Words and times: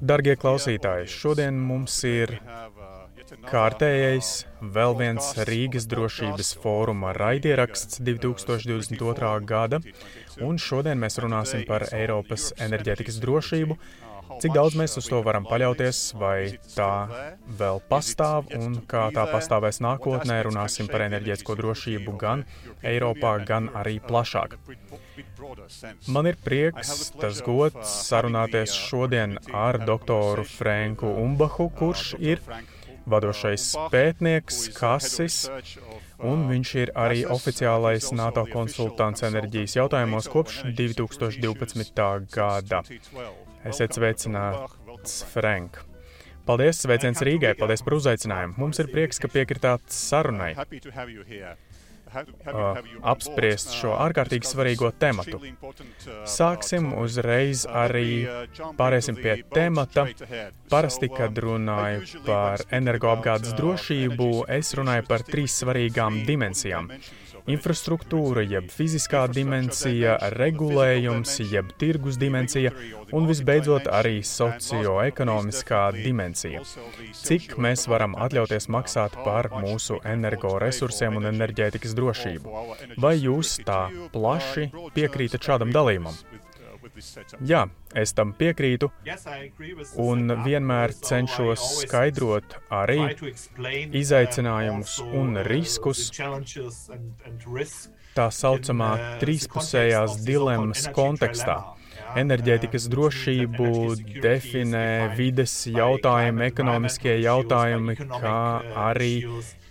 Darbie 0.00 0.32
klausītāji, 0.40 1.08
šodien 1.12 1.58
mums 1.60 1.98
ir 2.08 2.30
kārtējais, 3.50 4.30
vēl 4.74 4.94
viens 4.96 5.26
Rīgas 5.44 5.84
drošības 5.92 6.54
fóruma 6.62 7.12
raidieraksts 7.12 8.00
2022. 8.06 9.32
gada, 9.44 9.82
un 10.40 10.56
šodien 10.56 10.96
mēs 11.02 11.20
runāsim 11.20 11.66
par 11.68 11.84
Eiropas 11.92 12.48
enerģētikas 12.56 13.20
drošību. 13.20 13.76
Cik 14.40 14.56
daudz 14.56 14.78
mēs 14.80 14.96
uz 14.96 15.10
to 15.10 15.20
varam 15.26 15.44
paļauties, 15.44 16.00
vai 16.16 16.56
tā 16.72 16.92
vēl 17.60 17.82
pastāv 17.90 18.48
un 18.56 18.80
kā 18.88 19.10
tā 19.12 19.26
pastāvēs 19.28 19.82
nākotnē, 19.84 20.40
runāsim 20.48 20.88
par 20.88 21.04
enerģētisko 21.10 21.58
drošību 21.60 22.16
gan 22.24 22.46
Eiropā, 22.80 23.36
gan 23.44 23.68
arī 23.76 23.98
plašāk. 24.00 24.56
Man 26.08 26.28
ir 26.30 26.36
prieks, 26.44 27.10
tas 27.20 27.40
gods 27.46 27.94
sarunāties 28.08 28.74
šodien 28.76 29.38
ar 29.52 29.80
doktoru 29.86 30.44
Franku 30.48 31.10
Umbahu, 31.24 31.70
kurš 31.78 32.14
ir 32.18 32.42
vadošais 33.10 33.66
pētnieks 33.92 34.62
Kasis, 34.76 35.42
un 36.22 36.46
viņš 36.50 36.72
ir 36.82 36.92
arī 36.98 37.24
oficiālais 37.36 38.10
NATO 38.16 38.44
konsultants 38.52 39.24
enerģijas 39.26 39.76
jautājumos 39.80 40.30
kopš 40.32 40.62
2012. 40.78 42.10
gada. 42.34 42.82
Esiet 43.64 43.96
sveicināts, 43.96 45.22
Frank! 45.32 45.82
Paldies, 46.48 46.80
sveiciens 46.82 47.20
Rīgai, 47.22 47.52
paldies 47.58 47.82
par 47.84 47.94
uzaicinājumu. 47.94 48.56
Mums 48.58 48.80
ir 48.82 48.88
prieks, 48.90 49.20
ka 49.22 49.28
piekritāt 49.30 49.84
sarunai 49.92 50.54
apspriest 53.12 53.74
šo 53.76 53.94
ārkārtīgi 54.06 54.48
svarīgo 54.48 54.90
tematu. 55.04 55.40
Sāksim 56.28 56.92
uzreiz 56.98 57.66
arī 57.66 58.26
pāriesim 58.78 59.18
pie 59.20 59.40
temata. 59.54 60.06
Parasti, 60.70 61.10
kad 61.12 61.38
runāju 61.44 62.22
par 62.26 62.64
energoapgādes 62.80 63.56
drošību, 63.58 64.30
es 64.60 64.74
runāju 64.78 65.08
par 65.10 65.26
trīs 65.26 65.58
svarīgām 65.62 66.22
dimensijām. 66.28 66.90
infrastruktūra, 67.50 68.42
jeb 68.46 68.68
fiziskā 68.70 69.24
dimensija, 69.32 70.16
regulējums, 70.36 71.38
jeb 71.50 71.72
tirgus 71.80 72.18
dimensija 72.20 72.72
un 73.16 73.26
visbeidzot 73.30 73.88
arī 74.00 74.20
socioekonomiskā 74.26 75.82
dimensija. 75.96 76.62
Cik 77.20 77.56
mēs 77.62 77.86
varam 77.90 78.16
atļauties 78.26 78.68
maksāt 78.72 79.16
par 79.24 79.50
mūsu 79.62 80.00
energoresursiem 80.14 81.18
un 81.20 81.30
enerģētikas 81.32 81.96
drošību? 81.98 82.60
Vai 83.00 83.16
jūs 83.18 83.58
tā 83.66 83.82
plaši 84.14 84.70
piekrītat 84.96 85.50
šādam 85.50 85.74
dalījumam? 85.74 86.16
Jā, 87.46 87.62
es 87.96 88.12
tam 88.16 88.32
piekrītu, 88.36 88.90
un 90.04 90.34
vienmēr 90.44 90.92
cenšos 90.96 91.64
skaidrot 91.84 92.58
arī 92.80 92.98
izaicinājumus 94.00 94.98
un 95.22 95.40
riskus 95.46 96.10
tā 98.16 98.28
saucamā 98.34 98.92
trīspusējās 99.22 100.20
dilemmas 100.26 100.88
kontekstā. 100.96 101.60
Enerģētikas 102.18 102.88
drošību 102.90 103.70
definē 104.22 105.12
vides 105.18 105.54
jautājumi, 105.70 106.46
ekonomiskie 106.48 107.16
jautājumi, 107.22 107.96
kā 108.00 108.40
arī 108.88 109.12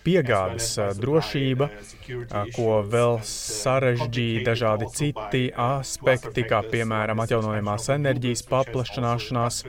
piegādes 0.05 0.71
drošība, 0.99 1.69
ko 2.55 2.79
vēl 2.87 3.19
sarežģīja 3.27 4.45
dažādi 4.47 4.89
citi 4.95 5.43
aspekti, 5.65 6.45
kā 6.47 6.61
piemēram 6.71 7.19
atjaunojamās 7.25 7.89
enerģijas 7.97 8.45
paplašināšanās. 8.51 9.63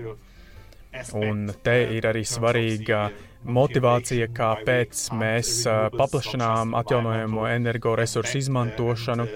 Un 1.15 1.53
te 1.63 1.77
ir 1.97 2.07
arī 2.11 2.25
svarīga 2.27 3.09
motivācija, 3.47 4.27
kāpēc 4.35 5.07
mēs 5.19 5.63
paplašinām 5.97 6.75
atjaunojamo 6.79 7.47
energoresursu 7.51 8.43
izmantošanu 8.43 9.27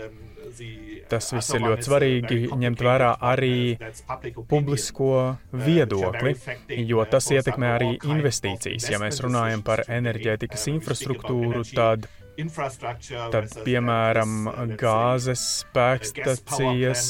Tas 1.08 1.30
viss 1.34 1.54
ir 1.54 1.64
ļoti 1.64 1.88
svarīgi 1.88 2.38
ņemt 2.64 2.82
vērā 2.86 3.10
arī 3.32 3.76
publisko 4.50 5.36
viedokli, 5.52 6.34
jo 6.88 7.04
tas 7.10 7.30
ietekmē 7.34 7.72
arī 7.76 7.90
investīcijas. 8.00 8.90
Ja 8.92 9.00
mēs 9.02 9.20
runājam 9.24 9.64
par 9.66 9.84
enerģētikas 9.88 10.68
infrastruktūru, 10.74 11.64
tad 11.74 12.08
Tad, 13.34 13.52
piemēram, 13.66 14.48
gāzes 14.80 15.42
spēkstacijas, 15.62 17.04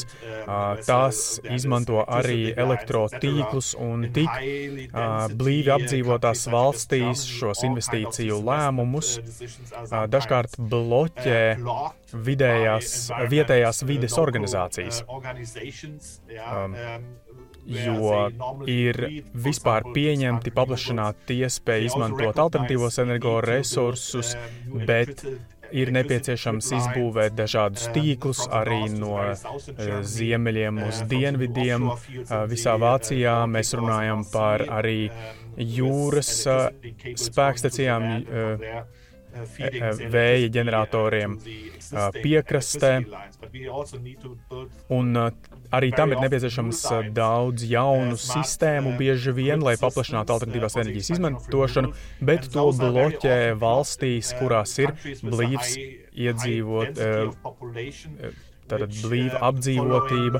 tās 0.85 1.21
izmanto 1.55 2.03
arī 2.03 2.53
elektrotīklus 2.53 3.73
un 3.81 4.07
tik 4.15 4.29
blīvi 5.39 5.73
apdzīvotās 5.75 6.45
valstīs 6.53 7.25
šos 7.29 7.65
investīciju 7.67 8.39
lēmumus 8.45 9.15
dažkārt 10.13 10.59
bloķē 10.59 11.41
vidējās, 12.29 12.95
vietējās 13.31 13.83
vides 13.89 14.19
organizācijas. 14.21 15.03
Jo 17.65 18.27
ir 18.69 18.99
vispār 19.33 19.87
pieņemti 19.95 20.53
paplašināti 20.53 21.39
iespēja 21.45 21.89
izmantot 21.89 22.37
alternatīvos 22.43 22.99
energoresursus, 23.01 24.35
bet 24.85 25.23
ir 25.75 25.91
nepieciešams 25.95 26.69
izbūvēt 26.77 27.35
dažādus 27.37 27.87
tīklus 27.95 28.43
arī 28.53 28.83
no 28.93 29.17
ziemeļiem 30.15 30.83
uz 30.85 31.01
dienvidiem. 31.09 31.89
Visā 32.51 32.75
Vācijā 32.81 33.37
mēs 33.49 33.73
runājam 33.77 34.25
par 34.31 34.65
arī 34.79 35.09
jūras 35.57 36.31
spēkstacijām, 37.25 38.07
vēja 40.15 40.51
ģeneratoriem 40.59 41.39
piekrastē. 42.21 42.93
Un 44.95 45.17
Arī 45.75 45.91
tam 45.95 46.13
ir 46.13 46.21
nepieciešams 46.23 46.81
uh, 46.91 47.11
daudz 47.15 47.65
jaunu 47.67 48.17
sistēmu, 48.19 48.95
bieži 48.99 49.33
vien, 49.35 49.63
lai 49.65 49.75
paplašinātu 49.81 50.35
alternatīvās 50.35 50.77
enerģijas 50.79 51.13
izmantošanu, 51.17 51.93
bet 52.23 52.49
to 52.53 52.65
bloķē 52.79 53.39
valstīs, 53.59 54.33
kurās 54.39 54.77
ir 54.83 54.95
blīvs 55.23 55.77
iedzīvot. 56.27 56.99
Uh, 56.99 58.35
Tātad 58.65 58.95
blīva 58.97 59.39
apdzīvotība, 59.45 60.39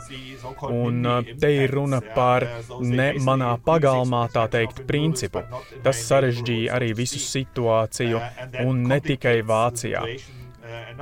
un 0.73 1.03
uh, 1.05 1.27
te 1.41 1.51
ir 1.59 1.73
runa 1.77 1.99
par 2.15 2.47
ne 2.81 3.11
manā 3.21 3.51
pagalmā, 3.67 4.23
tā 4.33 4.47
teikt, 4.55 4.81
principu. 4.89 5.43
Tas 5.85 6.01
sarežģīja 6.07 6.73
arī 6.73 6.89
visu 6.97 7.21
situāciju, 7.21 8.23
un 8.65 8.81
ne 8.89 8.97
tikai 9.05 9.35
Vācijā. 9.45 10.01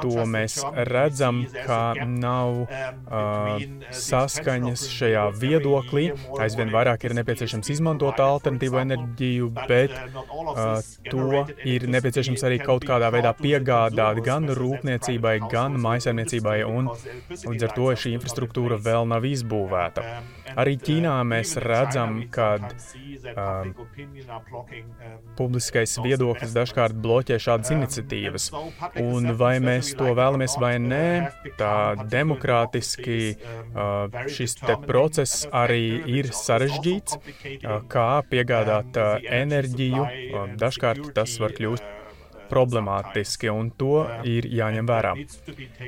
To 0.01 0.25
mēs 0.29 0.57
redzam, 0.89 1.43
ka 1.67 1.93
nav 2.07 2.63
uh, 2.63 3.63
saskaņas 3.93 4.85
šajā 4.93 5.25
viedoklī. 5.39 6.05
Aizvien 6.41 6.71
vairāk 6.73 7.05
ir 7.07 7.15
nepieciešams 7.19 7.71
izmantot 7.75 8.19
alternatīvo 8.23 8.81
enerģiju, 8.81 9.49
bet 9.69 9.93
uh, 9.93 10.79
to 11.09 11.43
ir 11.67 11.87
nepieciešams 11.91 12.45
arī 12.47 12.59
kaut 12.63 12.87
kādā 12.87 13.11
veidā 13.13 13.33
piegādāt 13.37 14.23
gan 14.25 14.49
rūpniecībai, 14.49 15.35
gan 15.51 15.77
maisaimniecībai, 15.83 16.59
un 16.67 16.91
līdz 16.93 17.67
ar 17.67 17.75
to 17.77 17.91
šī 18.03 18.15
infrastruktūra 18.17 18.79
vēl 18.81 19.09
nav 19.13 19.27
izbūvēta. 19.29 20.07
Arī 20.59 20.75
Ķīnā 20.77 21.13
mēs 21.25 21.55
redzam, 21.63 22.19
ka 22.33 22.49
uh, 22.61 23.69
publiskais 25.37 25.95
viedoklis 26.03 26.53
dažkārt 26.55 26.97
bloķē 27.03 27.39
šādas 27.41 27.73
iniciatīvas. 27.73 28.49
Un 29.01 29.33
vai 29.39 29.55
mēs 29.63 29.82
to 29.99 30.13
vēlamies 30.17 30.55
vai 30.61 30.75
nē, 30.81 31.07
tā 31.59 31.73
demokrātiski 32.11 33.17
šis 34.37 34.55
te 34.61 34.77
process 34.87 35.43
arī 35.63 35.83
ir 36.17 36.31
sarežģīts, 36.35 37.19
kā 37.91 38.07
piegādāt 38.29 39.01
enerģiju. 39.43 40.07
Dažkārt 40.61 41.11
tas 41.17 41.35
var 41.43 41.57
kļūt 41.57 41.91
problemātiski, 42.53 43.49
un 43.49 43.71
to 43.79 44.03
ir 44.29 44.45
jāņem 44.51 44.89
vērā. 44.89 45.13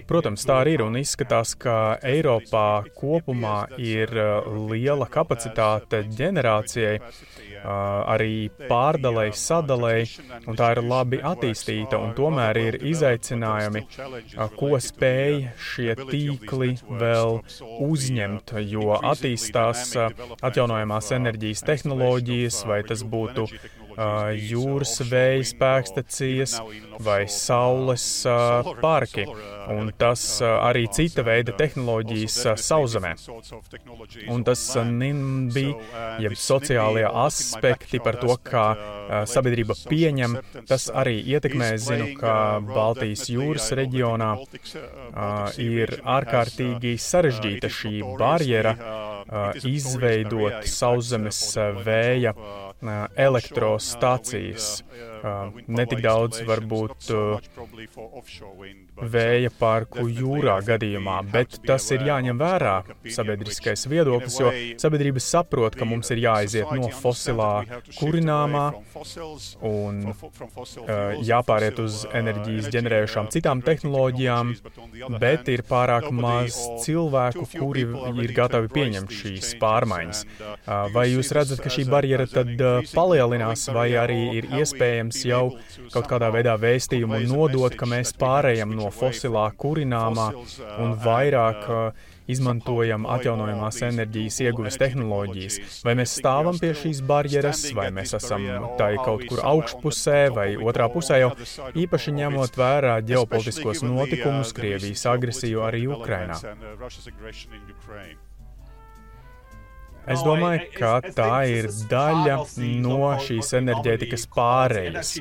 Protams, 0.09 0.45
tā 0.48 0.62
arī 0.63 0.77
ir, 0.80 0.86
un 0.86 0.98
izskatās, 0.98 1.53
ka 1.62 1.98
Eiropā 2.06 2.86
kopumā 2.98 3.57
ir 3.81 4.12
liela 4.71 5.07
kapacitāte 5.12 6.01
ģenerācijai, 6.18 6.98
arī 7.65 8.50
pārdalēji, 8.69 9.35
sadalēji, 9.39 10.25
un 10.45 10.57
tā 10.59 10.71
ir 10.75 10.81
labi 10.85 11.19
attīstīta, 11.25 12.00
un 12.01 12.13
tomēr 12.17 12.59
ir 12.62 12.77
izaicinājumi, 12.94 13.85
ko 14.59 14.71
spēj 14.81 15.39
šie 15.69 15.95
tīkli 16.01 16.75
vēl 17.01 17.39
uzņemt, 17.89 18.56
jo 18.71 19.00
attīstās 19.00 19.95
atjaunojamās 20.45 21.12
enerģijas 21.17 21.65
tehnoloģijas, 21.69 22.62
vai 22.69 22.83
tas 22.88 23.03
būtu 23.15 23.47
jūras 23.95 25.00
vēja 25.07 25.44
spēkstacijas 25.51 26.59
vai 27.03 27.25
saules 27.31 28.07
parki. 28.81 29.25
Un 29.65 29.89
tas 29.97 30.21
arī 30.45 30.86
cita 30.94 31.24
veida 31.25 31.56
tehnoloģijas 31.57 32.36
sauszemē. 32.62 33.15
Un 34.30 34.44
tas 34.45 34.62
NIMBY, 34.77 35.65
jeb 36.21 36.36
sociālie 36.38 37.07
aspekti 37.09 37.97
par 38.03 38.19
to, 38.21 38.36
kā 38.45 38.68
sabiedrība 39.30 39.77
pieņem, 39.89 40.38
tas 40.69 40.89
arī 40.94 41.18
ietekmē. 41.33 41.71
Zinu, 41.81 42.12
ka 42.19 42.62
Baltijas 42.65 43.25
jūras 43.31 43.71
reģionā 43.77 44.31
ir 45.62 45.98
ārkārtīgi 46.01 46.95
sarežģīta 47.01 47.71
šī 47.74 47.95
barjera 48.19 48.75
izveidot 49.65 50.68
sauszemes 50.69 51.41
vēja 51.86 52.36
elektrostacijas. 53.16 54.84
Netik 55.67 56.01
daudz 56.03 56.41
varbūt 56.47 57.09
vēja 58.95 59.51
parku 59.59 60.06
jūrā 60.07 60.59
gadījumā, 60.65 61.17
bet 61.31 61.59
tas 61.67 61.88
ir 61.91 62.06
jāņem 62.07 62.39
vērā 62.39 62.75
sabiedriskais 63.12 63.85
viedoklis, 63.91 64.38
jo 64.39 64.51
sabiedrība 64.81 65.23
saprot, 65.23 65.75
ka 65.75 65.88
mums 65.88 66.12
ir 66.15 66.21
jāaiziet 66.23 66.71
no 66.75 66.89
fosilā 66.95 67.51
kurināmā 67.97 68.65
un 69.67 70.01
jāpāriet 71.25 71.81
uz 71.83 72.06
enerģijas 72.15 72.69
ģenerējušām 72.75 73.31
citām 73.35 73.63
tehnoloģijām, 73.65 74.53
bet 75.19 75.51
ir 75.51 75.65
pārāk 75.67 76.07
maz 76.15 76.59
cilvēku, 76.85 77.47
kuri 77.56 77.85
ir 78.23 78.35
gatavi 78.38 78.71
pieņemt 78.75 79.15
šīs 79.19 79.53
pārmaiņas. 79.62 80.23
Vai 80.95 81.07
jūs 81.12 81.33
redzat, 81.35 81.59
ka 81.63 81.73
šī 81.73 81.88
barjera 81.91 82.27
tad 82.31 82.56
palielinās, 82.94 83.67
vai 83.75 83.89
arī 84.00 84.21
ir 84.39 84.50
iespējams 84.62 85.14
jau 85.27 85.45
kaut 85.94 86.09
kādā 86.12 86.31
veidā 86.33 86.57
vēstījumu 86.59 87.21
nodot, 87.29 87.75
ka 87.77 87.88
mēs 87.89 88.12
pārējam 88.19 88.75
no 88.75 88.91
fosilā 88.94 89.47
kurināmā 89.62 90.31
un 90.83 90.97
vairāk 91.06 91.69
izmantojam 92.31 93.06
atjaunojamās 93.15 93.81
enerģijas 93.85 94.39
ieguves 94.47 94.79
tehnoloģijas. 94.81 95.59
Vai 95.85 95.95
mēs 96.00 96.15
stāvam 96.19 96.57
pie 96.62 96.73
šīs 96.77 97.01
barjeras, 97.06 97.63
vai 97.77 97.91
mēs 97.95 98.15
esam 98.17 98.45
tai 98.79 98.95
kaut 98.97 99.27
kur 99.29 99.44
augšpusē 99.45 100.19
vai 100.35 100.47
otrā 100.57 100.89
pusē, 100.94 101.21
jau 101.21 101.31
īpaši 101.85 102.15
ņemot 102.19 102.59
vērā 102.59 102.97
ģeopolitiskos 103.06 103.85
notikumus, 103.85 104.53
Krievijas 104.57 105.06
agresiju 105.12 105.65
arī 105.65 105.85
Ukrainā. 105.91 106.39
Es 110.12 110.22
domāju, 110.25 110.68
ka 110.75 110.92
tā 111.16 111.30
ir 111.50 111.68
daļa 111.90 112.38
no 112.84 113.12
šīs 113.25 113.52
enerģētikas 113.60 114.25
pārējas. 114.36 115.13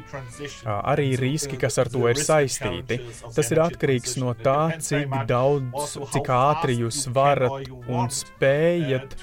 Arī 0.64 1.14
riski, 1.20 1.58
kas 1.60 1.78
ar 1.82 1.90
to 1.92 2.04
ir 2.10 2.20
saistīti. 2.20 3.00
Tas 3.36 3.52
ir 3.54 3.62
atkarīgs 3.64 4.18
no 4.22 4.34
tā, 4.36 4.74
cik 4.84 5.14
daudz, 5.30 5.96
cik 6.14 6.28
ātri 6.36 6.78
jūs 6.82 7.04
varat 7.14 7.70
un 7.88 8.12
spējat 8.12 9.16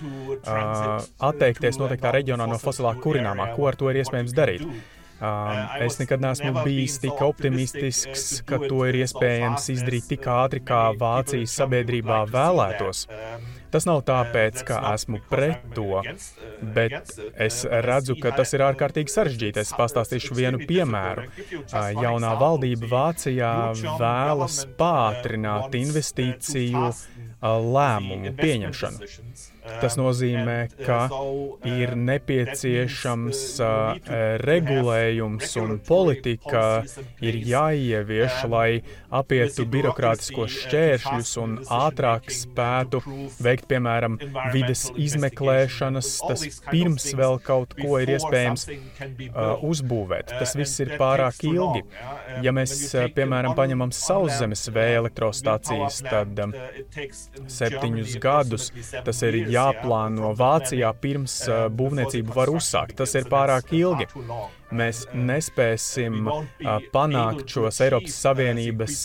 atteikties 1.32 1.78
noteiktā 1.82 2.16
reģionā 2.18 2.50
no 2.50 2.58
fosilā 2.62 2.96
kurināmā. 3.04 3.52
Ko 3.56 3.70
ar 3.70 3.78
to 3.78 3.92
ir 3.92 4.02
iespējams 4.02 4.36
darīt? 4.38 4.66
Um, 5.22 5.58
es 5.86 6.00
nekad 6.02 6.24
neesmu 6.24 6.64
bijis 6.66 6.96
tik 7.04 7.20
optimistisks, 7.22 8.40
ka 8.42 8.58
to 8.64 8.80
ir 8.90 9.04
iespējams 9.04 9.68
izdarīt 9.76 10.08
tik 10.10 10.26
ātri, 10.26 10.64
kā 10.66 10.80
Vācijas 10.98 11.54
sabiedrībā 11.60 12.24
vēlētos. 12.34 13.04
Tas 13.72 13.88
nav 13.88 14.02
tāpēc, 14.08 14.64
ka 14.68 14.80
esmu 14.92 15.22
pret 15.32 15.64
to, 15.76 16.02
bet 16.76 17.14
es 17.46 17.62
redzu, 17.88 18.18
ka 18.22 18.34
tas 18.36 18.52
ir 18.56 18.66
ārkārtīgi 18.68 19.14
sarežģīti. 19.14 19.64
Es 19.64 19.72
pastāstīšu 19.78 20.36
vienu 20.38 20.62
piemēru. 20.68 21.28
Jaunā 21.72 22.34
valdība 22.42 22.92
Vācijā 22.92 23.54
vēlas 24.02 24.62
pātrināt 24.80 25.80
investīciju 25.80 26.92
lēmumu 27.42 28.36
pieņemšanu. 28.38 29.12
Tas 29.62 29.96
nozīmē, 29.98 30.58
ka 30.82 31.04
ir 31.70 31.94
nepieciešams 31.98 33.42
uh, 33.62 34.12
regulējums 34.42 35.54
un 35.62 35.76
politika 35.86 36.64
ir 37.22 37.38
jāievieš, 37.46 38.40
lai 38.50 38.82
apietu 39.14 39.68
birokrātiskos 39.70 40.56
šķēršļus 40.64 41.34
un 41.44 41.54
ātrāk 41.78 42.32
spētu 42.34 43.04
veikt, 43.42 43.68
piemēram, 43.70 44.18
vides 44.56 44.88
izmeklēšanas, 44.96 46.10
tas 46.26 46.46
pirms 46.72 47.12
vēl 47.18 47.38
kaut 47.46 47.76
ko 47.78 48.00
ir 48.02 48.16
iespējams 48.16 48.66
uh, 48.72 49.62
uzbūvēt. 49.68 50.34
Tas 50.42 50.56
viss 50.58 50.82
ir 50.82 50.96
pārāk 51.02 51.44
ilgi. 51.46 51.86
Ja 52.42 52.56
mēs, 52.56 52.74
uh, 52.96 53.06
piemēram, 53.14 53.54
paņemam 53.58 53.94
sauszemes 53.94 54.66
vēja 54.74 55.04
elektrostācijas, 55.04 56.02
tad 56.08 56.42
um, 56.48 56.58
septiņus 57.52 58.18
gadus 58.24 58.72
tas 59.06 59.22
ir 59.28 59.51
jāplāno 59.52 60.32
Vācijā 60.38 60.92
pirms 61.02 61.38
uh, 61.48 61.68
būvniecību 61.74 62.36
var 62.36 62.52
uzsākt. 62.54 62.98
Tas 63.02 63.16
ir 63.20 63.30
pārāk 63.32 63.74
ilgi. 63.76 64.08
Mēs 64.72 65.02
nespēsim 65.12 66.30
uh, 66.32 66.78
panākt 66.94 67.52
šos 67.52 67.82
Eiropas 67.84 68.16
Savienības 68.24 69.00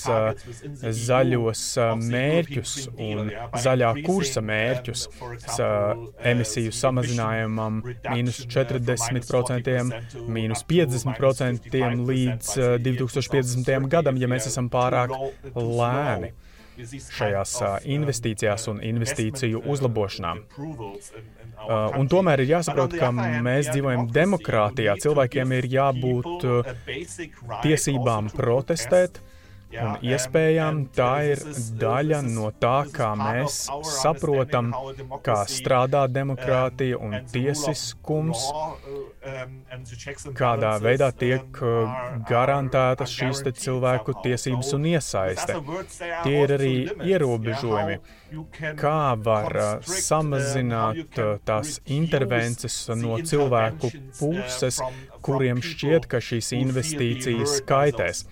zaļos 0.94 1.62
mērķus 2.04 2.74
un 2.94 3.32
zaļā 3.64 3.90
kursa 4.06 4.44
mērķus 4.46 5.04
uh, 5.10 6.06
emisiju 6.32 6.74
samazinājumam 6.76 7.82
mīnus 7.82 8.44
40%, 8.46 9.76
mīnus 10.38 10.66
50% 10.70 11.84
līdz 12.12 12.54
uh, 12.62 12.76
2050. 12.86 13.90
gadam, 13.90 14.22
ja 14.22 14.30
mēs 14.30 14.50
esam 14.52 14.70
pārāk 14.70 15.18
lēni 15.56 16.34
šajās 16.76 17.54
investīcijās 17.84 18.68
un 18.72 18.82
investīciju 18.84 19.62
uzlabošanā. 19.72 20.34
Un 21.96 22.10
tomēr 22.12 22.42
ir 22.44 22.52
jāsaprot, 22.56 22.96
ka 23.00 23.10
mēs 23.14 23.70
dzīvojam 23.72 24.10
demokrātijā. 24.12 24.96
Cilvēkiem 25.02 25.56
ir 25.56 25.70
jābūt 25.76 26.46
tiesībām 27.64 28.30
protestēt. 28.34 29.22
Un 29.74 29.96
iespējām 30.06 30.84
tā 30.94 31.10
ir 31.32 31.40
daļa 31.80 32.20
no 32.28 32.50
tā, 32.54 32.86
kā 32.94 33.10
mēs 33.18 33.64
saprotam, 33.98 34.70
kā 35.26 35.40
strādā 35.50 36.04
demokrātija 36.08 37.00
un 37.02 37.16
tiesiskums, 37.32 38.46
kādā 40.38 40.76
veidā 40.82 41.10
tiek 41.18 41.60
garantētas 42.30 43.16
šīs 43.18 43.42
cilvēku 43.58 44.14
tiesības 44.22 44.72
un 44.78 44.86
iesaiste. 44.94 45.58
Tie 46.22 46.36
ir 46.44 46.54
arī 46.56 46.74
ierobežojumi, 47.10 47.98
kā 48.78 49.00
var 49.22 49.56
samazināt 49.86 51.18
tās 51.46 51.80
intervences 51.86 52.78
no 52.98 53.18
cilvēku 53.22 53.90
puses, 54.18 54.80
kuriem 55.26 55.60
šķiet, 55.64 56.06
ka 56.10 56.20
šīs 56.22 56.52
investīcijas 56.56 57.58
kaitēs. 57.66 58.24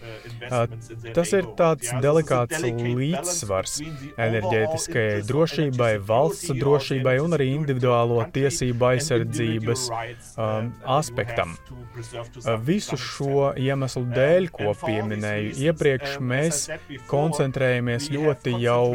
Tas 1.16 1.32
ir 1.34 1.48
tāds 1.58 1.90
delikāts 2.04 2.62
līdzsvars 2.64 3.78
enerģētiskajai 4.26 5.22
drošībai, 5.28 5.92
valsts 6.06 6.54
drošībai 6.54 7.16
un 7.24 7.36
arī 7.38 7.50
individuālo 7.54 8.20
tiesību 8.34 8.90
aizsardzības 8.92 9.88
um, 9.90 10.70
aspektam. 10.96 11.56
Visu 12.66 12.98
šo 13.00 13.50
iemeslu 13.58 14.04
dēļ, 14.14 14.48
ko 14.54 14.74
pieminēju 14.84 15.54
iepriekš, 15.68 16.16
mēs 16.22 16.64
koncentrējamies 17.10 18.10
ļoti 18.14 18.56
jau 18.62 18.86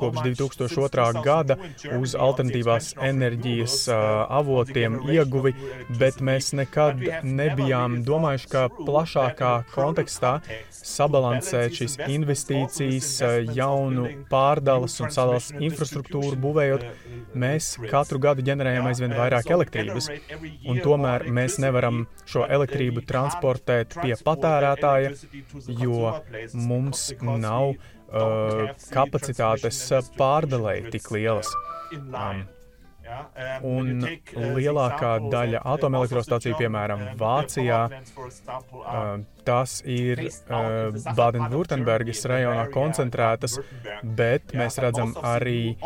kopš 0.00 0.22
2002. 0.54 1.22
gada 1.24 1.56
uz 1.98 2.14
alternatīvās 2.14 2.92
enerģijas 3.02 3.76
avotiem 3.90 5.00
ieguvi, 5.10 5.54
bet 6.00 6.20
mēs 6.24 6.52
nekad 6.56 7.02
nebijām 7.26 8.00
domājuši, 8.06 8.50
ka 8.52 8.66
plašākā 8.76 9.52
kontekstā 9.74 10.36
sabalansēt 10.70 11.80
šīs 11.80 11.98
investīcijas, 12.06 13.10
jaunu 13.56 14.08
pārdales 14.30 14.96
un 15.02 15.12
sadales 15.14 15.50
infrastruktūru 15.58 16.38
būvējot, 16.42 16.86
mēs 17.34 17.74
katru 17.90 18.20
gadu 18.22 18.44
ģenerējam 18.46 18.90
aizvien 18.90 19.16
vairāk 19.16 19.50
elektrības, 19.56 20.10
un 20.68 20.80
tomēr 20.84 21.26
mēs 21.38 21.58
nevaram 21.62 22.04
šo 22.28 22.46
elektrību 22.46 23.04
transportēt 23.08 23.98
pie 24.00 24.14
patērētāja, 24.26 25.12
jo 25.82 26.14
mums 26.54 27.10
nav 27.20 27.74
uh, 28.10 28.74
kapacitātes 28.94 29.80
pārdalēji 30.18 30.92
tik 30.96 31.10
lielas. 31.14 31.50
Um, 31.92 32.46
Un 33.66 34.02
lielākā 34.34 35.12
daļa 35.30 35.60
atomelektrostaciju, 35.74 36.56
piemēram, 36.58 37.02
Vācijā, 37.20 37.80
tas 39.46 39.74
ir 39.86 40.24
Baden-Württembergas 41.18 42.24
rajonā 42.26 42.64
koncentrētas, 42.74 43.58
bet 44.18 44.54
mēs 44.58 44.78
redzam 44.82 45.14
arī 45.22 45.76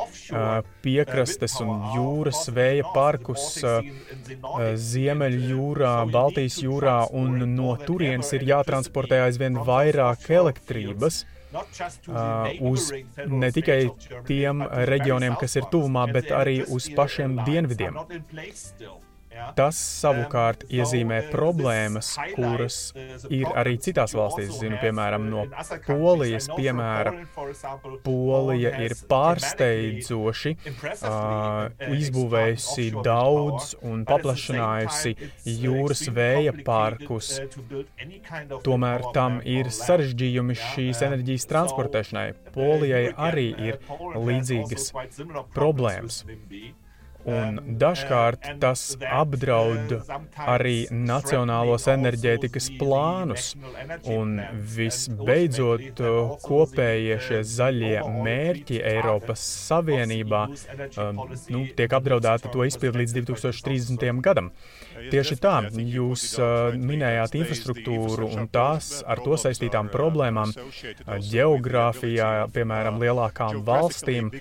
piekrastes 0.85 1.59
un 1.65 1.91
jūras 1.97 2.47
vēja 2.57 2.89
parkus 2.95 3.51
Ziemeļjūrā, 4.87 5.95
Baltijas 6.15 6.61
jūrā, 6.65 7.03
un 7.13 7.45
no 7.53 7.75
turienes 7.85 8.33
ir 8.39 8.49
jātransportē 8.55 9.27
aizvien 9.27 9.61
vairāk 9.69 10.25
elektrības. 10.41 11.25
Uh, 11.51 12.47
uz 12.71 12.93
ne 13.27 13.51
tikai 13.51 13.81
tiem 14.29 14.63
reģioniem, 14.91 15.35
kas 15.41 15.57
ir 15.59 15.67
tuvumā, 15.73 16.07
bet 16.15 16.31
arī 16.31 16.61
uz 16.63 16.87
pašiem 16.95 17.41
dienvidiem. 17.47 17.99
Tas 19.57 19.79
savukārt 19.79 20.65
iezīmē 20.75 21.21
problēmas, 21.31 22.11
kuras 22.35 22.79
ir 23.31 23.47
arī 23.61 23.77
citās 23.83 24.15
valstīs. 24.19 24.57
Zinu, 24.59 24.79
piemēram, 24.83 25.29
no 25.31 25.45
Polijas 25.87 26.49
piemēra. 26.51 27.13
Polija 28.05 28.73
ir 28.85 28.97
pārsteidzoši 29.11 30.55
uh, 30.57 31.71
izbūvējusi 32.01 32.89
daudz 33.07 33.75
un 33.87 34.03
paplašinājusi 34.09 35.15
jūras 35.63 36.05
vēja 36.17 36.57
parkus. 36.67 37.33
Tomēr 38.67 39.07
tam 39.15 39.39
ir 39.47 39.71
sarežģījumi 39.79 40.59
šīs 40.59 41.05
enerģijas 41.07 41.49
transportēšanai. 41.55 42.29
Polijai 42.55 43.07
arī 43.31 43.49
ir 43.71 43.81
līdzīgas 44.19 44.91
problēmas. 45.55 46.25
Un 47.29 47.59
dažkārt 47.81 48.47
tas 48.63 48.95
apdraud 49.05 49.93
arī 50.41 50.87
nacionālos 50.91 51.87
enerģētikas 51.93 52.71
plānus. 52.81 53.53
Un 54.09 54.39
visbeidzot, 54.77 56.01
kopējie 56.45 57.19
šie 57.27 57.41
zaļie 57.45 57.99
mērķi 58.25 58.81
Eiropas 58.95 59.45
Savienībā 59.69 60.47
um, 60.49 61.21
nu, 61.53 61.65
tiek 61.77 61.97
apdraudēti 62.01 62.53
to 62.55 62.65
izpildu 62.65 63.03
līdz 63.03 63.17
2030. 63.21 64.07
gadam. 64.25 64.51
Tieši 65.11 65.37
tā, 65.41 65.55
jūs 65.77 66.25
uh, 66.41 66.77
minējāt 66.77 67.37
infrastruktūru 67.41 68.31
un 68.35 68.49
tās 68.53 69.01
ar 69.05 69.21
to 69.25 69.37
saistītām 69.41 69.89
problēmām 69.93 70.53
geogrāfijā, 71.31 72.31
piemēram, 72.55 73.01
lielākām 73.03 73.63
valstīm, 73.67 74.33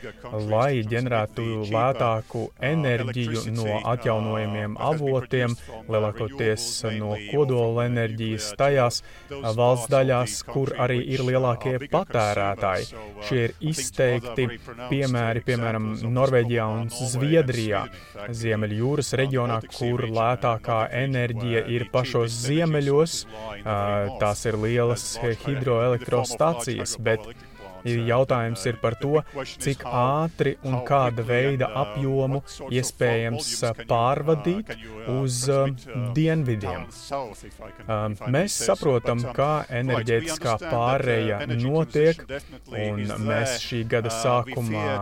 lai 0.49 0.81
ģenerētu 0.87 1.47
lētāku 1.69 2.47
enerģiju 2.59 2.68
no 3.55 3.79
atjaunojamiem 3.93 4.77
avotiem, 4.89 5.55
lielākoties 5.89 6.67
no 6.97 7.15
kodola 7.29 7.87
enerģijas 7.89 8.51
tajās 8.59 9.01
valsts 9.29 9.91
daļās, 9.93 10.37
kur 10.49 10.73
arī 10.77 10.99
ir 11.15 11.25
lielākie 11.27 11.77
patērētāji. 11.91 12.89
Šie 13.27 13.41
ir 13.47 13.55
izteikti 13.71 14.47
piemēri, 14.89 15.45
piemēram, 15.47 15.91
Norvēģijā 16.19 16.67
un 16.79 16.89
Zviedrijā, 16.93 17.85
Ziemeļjūras 18.39 19.13
reģionā, 19.19 19.61
kur 19.73 20.07
lētāk 20.09 20.49
lētākā 20.49 20.79
enerģija 20.91 21.65
ir 21.67 21.87
pašos 21.91 22.31
ziemeļos, 22.45 23.25
tās 24.19 24.45
ir 24.45 24.57
lielas 24.57 25.05
hidroelektrostacijas, 25.45 26.97
bet 26.99 27.19
Jautājums 27.85 28.65
ir 28.69 28.77
par 28.81 28.95
to, 28.99 29.21
cik 29.63 29.83
ātri 29.85 30.55
un 30.67 30.81
kāda 30.87 31.23
veida 31.25 31.69
apjomu 31.83 32.41
iespējams 32.69 33.51
pārvadīt 33.89 34.73
uz 35.13 35.41
dienvidiem. 36.15 36.85
Mēs 38.35 38.57
saprotam, 38.69 39.23
kā 39.35 39.51
enerģētiskā 39.81 40.55
pāreja 40.65 41.41
notiek, 41.53 42.23
un 42.69 43.03
mēs 43.25 43.57
šī 43.63 43.83
gada 43.89 44.13
sākumā 44.13 44.99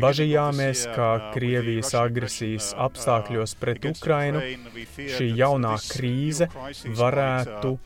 bažījāmies, 0.00 0.86
ka 0.94 1.10
Krievijas 1.34 1.94
agresijas 1.98 2.72
apstākļos 2.88 3.56
pret 3.60 3.86
Ukrainu 3.90 4.42
šī 4.96 5.32
jaunā 5.40 5.76
krīze 5.90 6.50
varētu 7.00 7.76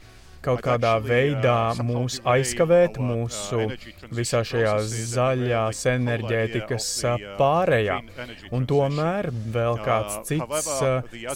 kaut 0.45 0.63
kādā 0.65 0.95
veidā 1.03 1.75
mūs 1.85 2.21
aizkavēt 2.29 2.99
mūsu 3.03 3.69
visā 4.15 4.43
šajā 4.47 4.75
zaļās 4.85 5.83
enerģētikas 5.95 6.89
pārējā. 7.39 7.99
Un 8.55 8.67
tomēr 8.69 9.31
vēl 9.55 9.81
kāds 9.85 10.21
cits 10.29 10.69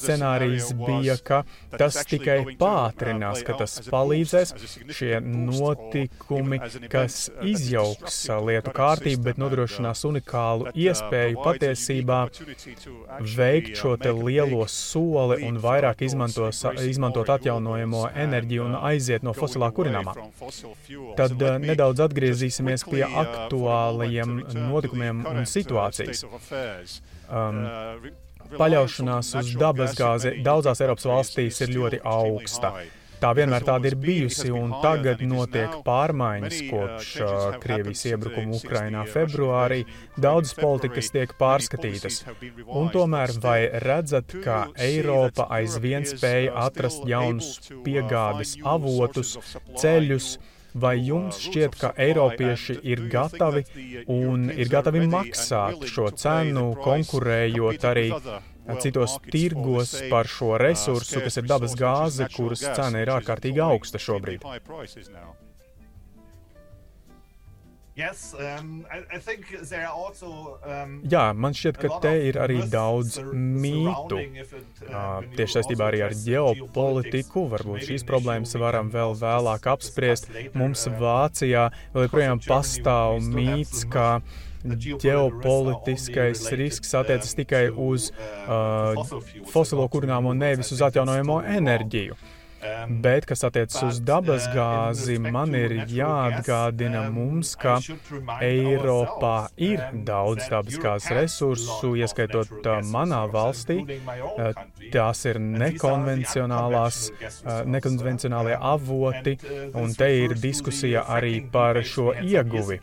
scenārijs 0.02 0.72
bija, 0.78 1.16
ka 1.24 1.42
tas 1.76 2.00
tikai 2.08 2.38
pātrinās, 2.60 3.42
ka 3.46 3.58
tas 3.62 3.78
palīdzēs 3.88 4.54
šie 4.98 5.18
notikumi, 5.24 6.60
kas 6.92 7.28
izjauks 7.42 8.20
lietu 8.48 8.74
kārtību, 8.76 9.24
bet 9.30 9.40
nodrošinās 9.40 10.04
unikālu 10.08 10.72
iespēju 10.76 11.42
patiesībā 11.44 12.20
veikt 13.38 13.76
šo 13.80 13.96
te 14.00 14.12
lielo 14.14 14.64
soli 14.70 15.42
un 15.48 15.58
vairāk 15.62 16.04
izmantos, 16.06 16.64
izmantot 16.84 17.30
atjaunojamo 17.38 18.08
enerģiju 18.26 18.68
un 18.68 18.76
aiziet 18.78 18.97
aiziet 18.98 19.26
no 19.26 19.34
fosilā 19.36 19.70
kurināmā. 19.74 20.14
Tad 21.18 21.34
uh, 21.38 21.56
nedaudz 21.62 22.04
atgriezīsimies 22.04 22.84
pie 22.90 23.04
aktuālajiem 23.06 24.40
notikumiem 24.68 25.24
un 25.32 25.48
situācijas. 25.48 26.26
Um, 27.28 27.64
paļaušanās 28.56 29.34
uz 29.40 29.50
dabasgāzi 29.60 30.38
daudzās 30.44 30.80
Eiropas 30.84 31.08
valstīs 31.08 31.60
ir 31.64 31.74
ļoti 31.74 32.00
augsta. 32.06 32.72
Tā 33.18 33.32
vienmēr 33.34 33.64
tāda 33.66 33.90
ir 33.90 33.96
bijusi, 33.98 34.50
un 34.54 34.74
tagad 34.82 35.22
notiek 35.26 35.78
pārmaiņas 35.86 36.58
kopš 36.68 37.08
uh, 37.22 37.30
Krievijas 37.62 38.04
iebrukuma 38.12 38.58
Ukrainā 38.58 39.04
februārī. 39.10 39.80
Daudzas 40.18 40.54
politikas 40.58 41.10
tiek 41.14 41.32
pārskatītas. 41.40 42.20
Un 42.66 42.92
tomēr 42.94 43.34
vai 43.42 43.58
redzat, 43.84 44.36
ka 44.44 44.60
Eiropa 44.88 45.48
aizvien 45.58 46.06
spēja 46.06 46.54
atrast 46.68 47.08
jaunus 47.08 47.56
piegādes 47.86 48.54
avotus, 48.76 49.34
ceļus? 49.82 50.36
Vai 50.78 50.98
jums 51.00 51.38
šķiet, 51.42 51.74
ka 51.80 51.88
Eiropieši 51.96 52.76
ir 52.92 53.00
gatavi 53.10 53.64
un 54.12 54.50
ir 54.52 54.68
gatavi 54.70 55.00
maksāt 55.10 55.86
šo 55.88 56.10
cenu, 56.12 56.66
konkurējot 56.84 57.86
arī 57.88 58.04
citos 58.82 59.16
tirgos 59.32 59.96
par 60.12 60.28
šo 60.28 60.56
resursu, 60.60 61.22
kas 61.24 61.40
ir 61.40 61.48
dabas 61.48 61.76
gāze, 61.78 62.28
kuras 62.34 62.64
cena 62.68 63.04
ir 63.04 63.12
ārkārtīgi 63.16 63.64
augsta 63.64 64.00
šobrīd. 64.02 64.44
Um, 67.98 68.86
um, 70.62 70.92
Jā, 71.10 71.24
man 71.34 71.56
šķiet, 71.58 71.78
ka 71.82 71.96
te 72.04 72.12
ir 72.28 72.36
arī 72.38 72.60
daudz 72.70 73.16
mītu. 73.34 74.20
Uh, 74.86 75.26
tieši 75.34 75.56
saistībā 75.56 75.88
arī 75.90 76.04
ar 76.06 76.14
ģeopolitiku. 76.14 77.48
Varbūt 77.50 77.88
šīs 77.88 78.06
problēmas 78.06 78.54
varam 78.62 78.92
vēl 78.94 79.16
vēlāk 79.18 79.66
apspriest. 79.74 80.30
Mums 80.54 80.86
Vācijā 81.00 81.64
vēl 81.96 82.06
joprojām 82.06 82.44
pastāv 82.46 83.18
mīts, 83.34 83.82
ka 83.90 84.20
ģeopolitiskais 84.64 86.48
risks 86.58 86.94
attiecas 86.98 87.36
tikai 87.38 87.68
uz 87.70 88.10
uh, 88.10 88.98
fosilo 89.52 89.86
kurināmo, 89.92 90.34
nevis 90.34 90.72
uz 90.74 90.82
atjaunojamo 90.88 91.42
enerģiju. 91.58 92.18
Bet, 92.88 93.26
kas 93.28 93.44
attiecas 93.46 93.82
uz 93.86 93.98
dabas 94.02 94.48
gāzi, 94.50 95.14
man 95.22 95.54
ir 95.54 95.76
jāatgādina 95.94 97.04
mums, 97.14 97.52
ka 97.60 97.76
Eiropā 98.42 99.34
ir 99.62 99.84
daudz 100.08 100.48
dabas 100.50 100.80
gāzes 100.82 101.14
resursu, 101.14 101.92
ieskaitot 102.00 102.50
uh, 102.58 102.80
manā 102.90 103.20
valstī. 103.30 103.78
Uh, 103.84 104.50
tās 104.90 105.22
ir 105.30 105.38
nekonvencionālās, 105.44 106.98
uh, 107.12 107.60
nekonvencionālie 107.76 108.58
avoti, 108.58 109.36
un 109.78 109.94
te 109.94 110.10
ir 110.24 110.34
diskusija 110.42 111.06
arī 111.14 111.38
par 111.54 111.78
šo 111.86 112.10
ieguvi. 112.18 112.82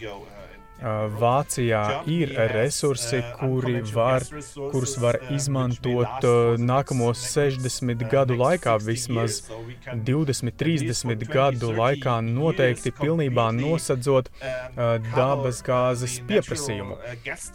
Vācijā 0.76 2.04
ir 2.12 2.34
resursi, 2.52 3.22
kuri 3.40 3.80
var, 3.96 4.26
kurus 4.74 4.98
var 5.00 5.18
izmantot 5.32 6.26
nākamos 6.60 7.22
60 7.32 8.04
gadu 8.12 8.36
laikā, 8.36 8.76
vismaz 8.84 9.38
20, 9.88 10.52
30 10.60 11.24
gadu 11.32 11.72
laikā, 11.78 12.18
noteikti 12.28 12.92
pilnībā 12.98 13.48
nosadzot 13.56 14.28
dabas 15.16 15.62
gāzes 15.66 16.18
pieprasījumu, 16.28 17.00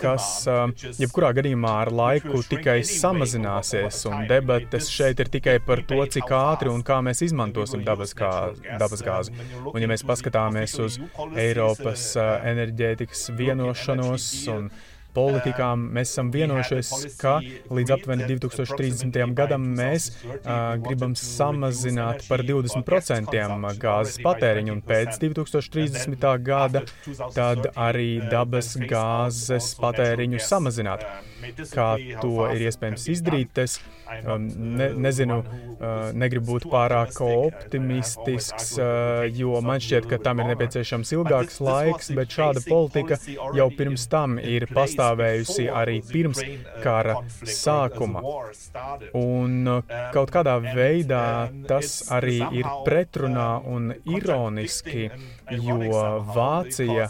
kas 0.01 0.49
jebkurā 0.99 1.35
gadījumā 1.37 1.75
ar 1.85 1.93
laiku 1.93 2.41
tikai 2.49 2.81
samazināsies, 2.89 4.01
un 4.09 4.25
debates 4.33 4.89
šeit 4.91 5.21
ir 5.21 5.29
tikai 5.37 5.59
par 5.67 5.85
to, 5.85 6.01
cik 6.17 6.35
ātri 6.41 6.73
un 6.73 6.81
kā 6.83 7.03
mēs 7.05 7.21
izmantosim 7.29 7.85
dabas, 7.85 8.17
kā, 8.17 8.33
dabas 8.81 9.05
gāzi. 9.05 9.37
Un 9.69 9.79
ja 9.85 9.93
mēs 9.93 10.07
paskatāmies 10.09 10.79
uz 10.81 10.99
Eiropas 11.37 12.15
enerģētikas 12.17 13.10
ekonomikas 13.11 13.31
vienošanos 13.37 14.49
un 14.49 14.71
politikām. 15.15 15.87
Mēs 15.97 16.13
esam 16.15 16.31
vienojušies, 16.35 16.93
ka 17.21 17.39
līdz 17.71 17.95
aptuveni 17.97 18.29
2030. 18.31 19.21
gadam 19.39 19.67
mēs 19.79 20.11
uh, 20.25 20.77
gribam 20.83 21.17
samazināt 21.19 22.27
par 22.29 22.45
20% 22.47 23.37
gāzes 23.81 24.21
patēriņu, 24.25 24.77
un 24.79 24.85
pēc 24.87 25.21
2030. 25.23 26.29
gada 26.47 26.85
tad 27.37 27.71
arī 27.77 28.11
dabas 28.31 28.75
gāzes 28.91 29.75
patēriņu 29.81 30.43
samazināt. 30.43 31.07
Kā 31.73 31.95
to 32.21 32.51
ir 32.53 32.67
iespējams 32.69 33.07
izdarīt, 33.15 33.59
es 33.63 33.79
um, 34.27 34.45
ne, 34.77 34.91
nezinu, 35.07 35.39
uh, 35.41 36.11
negribu 36.17 36.55
būt 36.55 36.67
pārāk 36.73 37.17
optimistisks, 37.25 38.75
uh, 38.79 39.25
jo 39.33 39.61
man 39.65 39.81
šķiet, 39.83 40.09
ka 40.11 40.21
tam 40.23 40.43
ir 40.43 40.51
nepieciešams 40.53 41.15
ilgāks 41.17 41.61
laiks, 41.65 42.13
bet 42.17 42.37
šāda 42.37 42.65
politika 42.67 43.19
jau 43.57 43.69
pirms 43.77 44.07
tam 44.13 44.39
ir 44.43 44.69
pastāvējusi 45.01 45.67
arī 45.73 46.01
pirms 46.05 46.41
kara 46.85 47.17
sākuma. 47.45 48.23
Un 49.17 49.69
uh, 49.69 49.95
kaut 50.15 50.33
kādā 50.35 50.57
veidā 50.65 51.51
tas 51.69 52.11
arī 52.13 52.41
ir 52.61 52.69
pretrunā 52.87 53.49
un 53.65 53.93
ironiski, 54.05 55.09
jo 55.51 56.05
Vācija 56.35 57.09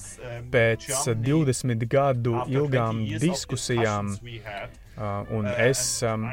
pēc 0.52 0.90
20 1.24 1.88
gadu 1.90 2.44
ilgām 2.48 3.06
diskusijām 3.18 4.14
Uh, 5.00 5.24
un 5.32 5.46
es 5.48 6.02
um, 6.04 6.26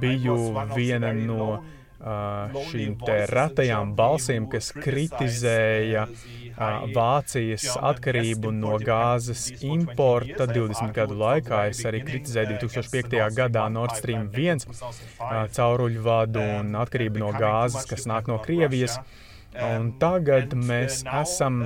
biju 0.00 0.36
viena 0.72 1.10
no 1.12 1.48
uh, 1.58 1.83
šīm 2.04 2.96
te 3.00 3.18
retajām 3.30 3.94
balsīm, 3.96 4.48
kas 4.52 4.70
kritizēja 4.76 6.04
uh, 6.04 6.84
Vācijas 6.94 7.66
atkarību 7.80 8.52
no 8.54 8.76
gāzes 8.82 9.46
importa 9.64 10.46
20 10.50 10.92
gadu 10.96 11.18
laikā. 11.18 11.64
Es 11.72 11.82
arī 11.88 12.04
kritizēju 12.04 12.58
2005. 12.62 13.18
gadā 13.34 13.66
Nord 13.72 13.96
Stream 13.98 14.28
1 14.30 14.66
cauruļu 15.56 16.04
vadu 16.04 16.44
un 16.60 16.74
atkarību 16.84 17.24
no 17.24 17.32
gāzes, 17.36 17.88
kas 17.90 18.08
nāk 18.10 18.30
no 18.30 18.38
Krievijas. 18.44 18.98
Un 19.54 19.92
tagad 20.02 20.56
mēs 20.58 21.04
esam 21.06 21.62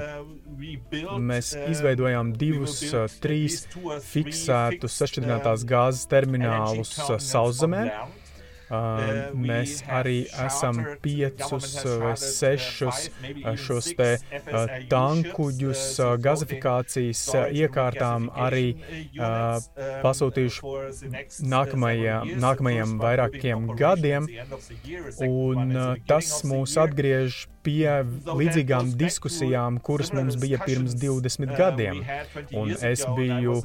Mēs 0.59 1.53
izveidojām 1.55 2.33
divus, 2.35 2.81
trīs 3.23 3.61
fiksētus 4.09 4.97
sašķidrinātās 4.99 5.63
gāzes 5.69 6.09
terminālus 6.11 6.97
sauszemē. 7.23 7.85
Uh, 8.69 9.31
mēs 9.33 9.79
arī 9.89 10.27
esam 10.45 10.83
piecus 11.01 11.71
vai 12.03 12.13
sešus 12.21 13.07
šos 13.65 13.89
te 13.97 14.09
uh, 14.19 14.75
tankuģus 14.91 15.85
uh, 16.03 16.11
gazifikācijas 16.21 17.23
iekārtām 17.49 18.29
arī 18.37 18.67
pasūtījuši 20.05 21.49
nākamajiem, 21.49 22.35
nākamajiem 22.45 22.97
vairākiem 23.01 23.71
gadiem, 23.79 24.29
un 25.25 25.77
tas 26.11 26.35
mūs 26.45 26.77
atgriež 26.85 27.47
pie 27.69 27.91
līdzīgām 28.41 28.93
diskusijām, 28.99 29.79
kuras 29.85 30.13
mums 30.17 30.39
bija 30.41 30.61
pirms 30.65 30.97
20 30.99 31.55
gadiem. 31.59 32.01
Un 32.57 32.73
es 32.73 33.05
biju 33.17 33.59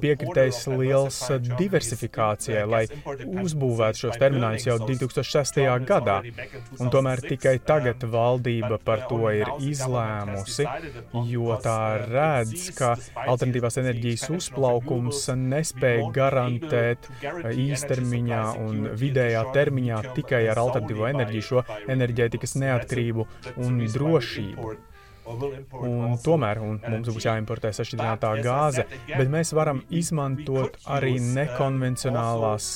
piekritējis 0.00 0.60
liels 0.80 1.18
diversifikācijai, 1.58 2.64
lai 2.70 2.82
uzbūvētu 3.44 4.06
šos 4.06 4.20
terminālus 4.20 4.66
jau 4.68 4.78
2006. 4.80 5.60
gadā. 5.88 6.20
Un 6.80 6.92
tomēr 6.92 7.22
tikai 7.26 7.58
tagad 7.66 8.04
valdība 8.08 8.80
par 8.84 9.04
to 9.10 9.20
ir 9.34 9.50
izlēmusi, 9.66 10.66
jo 11.28 11.58
tā 11.64 11.80
redz, 12.06 12.70
ka 12.78 12.94
alternatīvās 13.26 13.80
enerģijas 13.82 14.28
uzplaukums 14.38 15.26
nespēja 15.36 16.08
garantēt 16.16 17.10
īstermiņā 17.50 18.42
un 18.64 18.90
vidējā 19.00 19.44
termiņā 19.54 20.02
tikai 20.16 20.44
ar 20.50 20.62
alternatīvo 20.64 21.08
enerģiju 21.10 21.48
šo 21.50 21.64
enerģētikas 21.90 22.56
neatkarību 22.62 23.26
un 23.56 23.82
drošību. 23.86 24.76
Un 25.30 26.16
tomēr 26.24 26.58
un 26.64 26.78
mums 26.82 27.10
būs 27.12 27.26
jāimportē 27.28 27.70
sašķidrinātā 27.76 28.30
gāze, 28.42 28.86
bet 29.06 29.30
mēs 29.30 29.52
varam 29.54 29.82
izmantot 29.94 30.78
arī 30.90 31.12
nekonvencionālās 31.22 32.70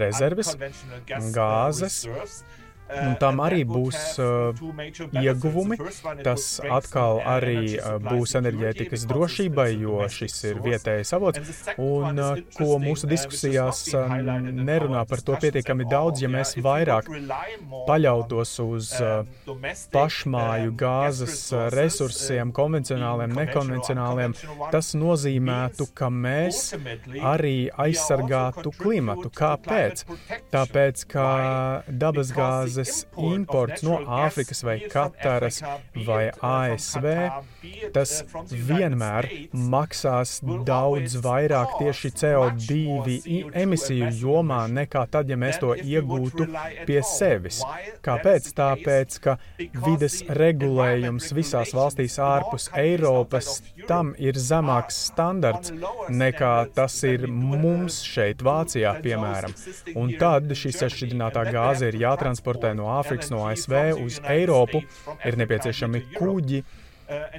rezerves 0.00 0.56
gāzes, 1.36 2.00
Un 2.90 3.14
tam 3.20 3.40
arī 3.44 3.62
būs 3.68 4.18
uh, 4.18 4.56
ieguvumi. 5.20 5.78
Tas 6.24 6.46
atkal 6.64 7.20
arī 7.26 7.76
uh, 7.76 7.98
būs 8.02 8.34
enerģētikas 8.40 9.06
drošībai, 9.10 9.68
jo 9.78 10.00
šis 10.10 10.38
ir 10.50 10.62
vietējais 10.64 11.14
avots. 11.16 11.60
Un 11.78 12.18
uh, 12.18 12.40
ko 12.56 12.78
mūsu 12.82 13.10
diskusijās 13.10 13.84
uh, 13.94 14.16
nerunā 14.40 15.04
par 15.10 15.22
to 15.26 15.38
pietiekami 15.40 15.86
daudz, 15.90 16.24
ja 16.24 16.30
mēs 16.32 16.56
vairāk 16.60 17.10
paļautos 17.88 18.56
uz 18.64 18.92
uh, 18.98 19.22
pašmāju 19.94 20.74
gāzes 20.80 21.36
uh, 21.54 21.68
resursiem, 21.74 22.52
konvencionāliem, 22.56 23.34
nekonvencionāliem, 23.38 24.34
tas 24.74 24.92
nozīmētu, 24.98 25.90
ka 25.94 26.10
mēs 26.10 26.74
arī 27.22 27.70
aizsargātu 27.86 28.74
klimatu. 28.80 29.30
Kāpēc? 29.40 30.04
Tāpēc, 30.50 31.06
ka 31.10 31.26
dabasgāze 31.90 32.79
gāzes 32.80 33.06
imports 33.16 33.82
no 33.82 33.98
Āfrikas 34.06 34.62
vai 34.64 34.78
Kataras 34.88 35.60
vai 36.06 36.30
ASV, 36.40 37.06
tas 37.94 38.24
vienmēr 38.50 39.28
maksās 39.52 40.40
daudz 40.66 41.16
vairāk 41.24 41.76
tieši 41.80 42.10
CO2 42.20 43.50
emisiju 43.54 44.10
jomā 44.20 44.66
nekā 44.70 45.06
tad, 45.10 45.28
ja 45.30 45.36
mēs 45.36 45.60
to 45.60 45.74
iegūtu 45.74 46.48
pie 46.86 47.00
sevis. 47.06 47.62
Kāpēc? 48.02 48.50
Tāpēc, 48.60 49.18
ka 49.22 49.36
vides 49.86 50.20
regulējums 50.28 51.30
visās 51.36 51.74
valstīs 51.76 52.18
ārpus 52.20 52.70
Eiropas 52.76 53.60
tam 53.88 54.14
ir 54.18 54.38
zemāks 54.38 54.98
standarts 55.10 55.72
nekā 56.10 56.54
tas 56.74 56.96
ir 57.06 57.26
mums 57.30 58.00
šeit, 58.06 58.42
Vācijā, 58.44 58.92
piemēram. 59.04 59.54
Un 60.00 60.14
tad 60.20 60.50
šī 60.56 60.72
sašķidrinātā 60.76 61.44
gāze 61.52 61.90
ir 61.90 61.98
jātransportē 62.00 62.69
no 62.78 62.90
Āfrikas, 62.98 63.32
no 63.32 63.46
ASV 63.48 64.04
uz 64.04 64.20
Eiropu, 64.28 64.84
ir 65.24 65.40
nepieciešami 65.40 66.04
kuģi, 66.18 66.62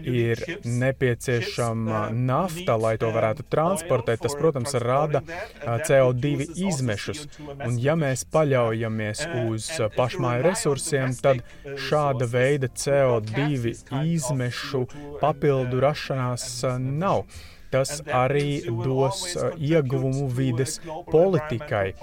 ir 0.04 0.42
nepieciešama 0.68 2.10
nafta, 2.12 2.76
lai 2.80 2.98
to 3.02 3.12
varētu 3.14 3.46
transportēt. 3.52 4.22
Tas, 4.24 4.36
protams, 4.40 4.76
rada 4.84 5.22
CO2 5.64 6.50
izmešus. 6.68 7.24
Un 7.40 7.80
ja 7.82 7.96
mēs 8.00 8.26
paļaujamies 8.34 9.24
uz 9.46 9.70
pašmāju 9.96 10.46
resursiem, 10.50 11.16
tad 11.24 11.44
šāda 11.88 12.28
veida 12.32 12.68
CO2 12.68 13.78
izmešu 14.04 14.86
papildu 15.24 15.82
rašanās 15.84 16.50
nav 16.82 17.26
tas 17.72 18.02
arī 18.06 18.62
dos 18.68 19.24
uh, 19.36 19.56
ieguvumu 19.58 20.28
vides 20.28 20.80
politikai. 21.12 21.94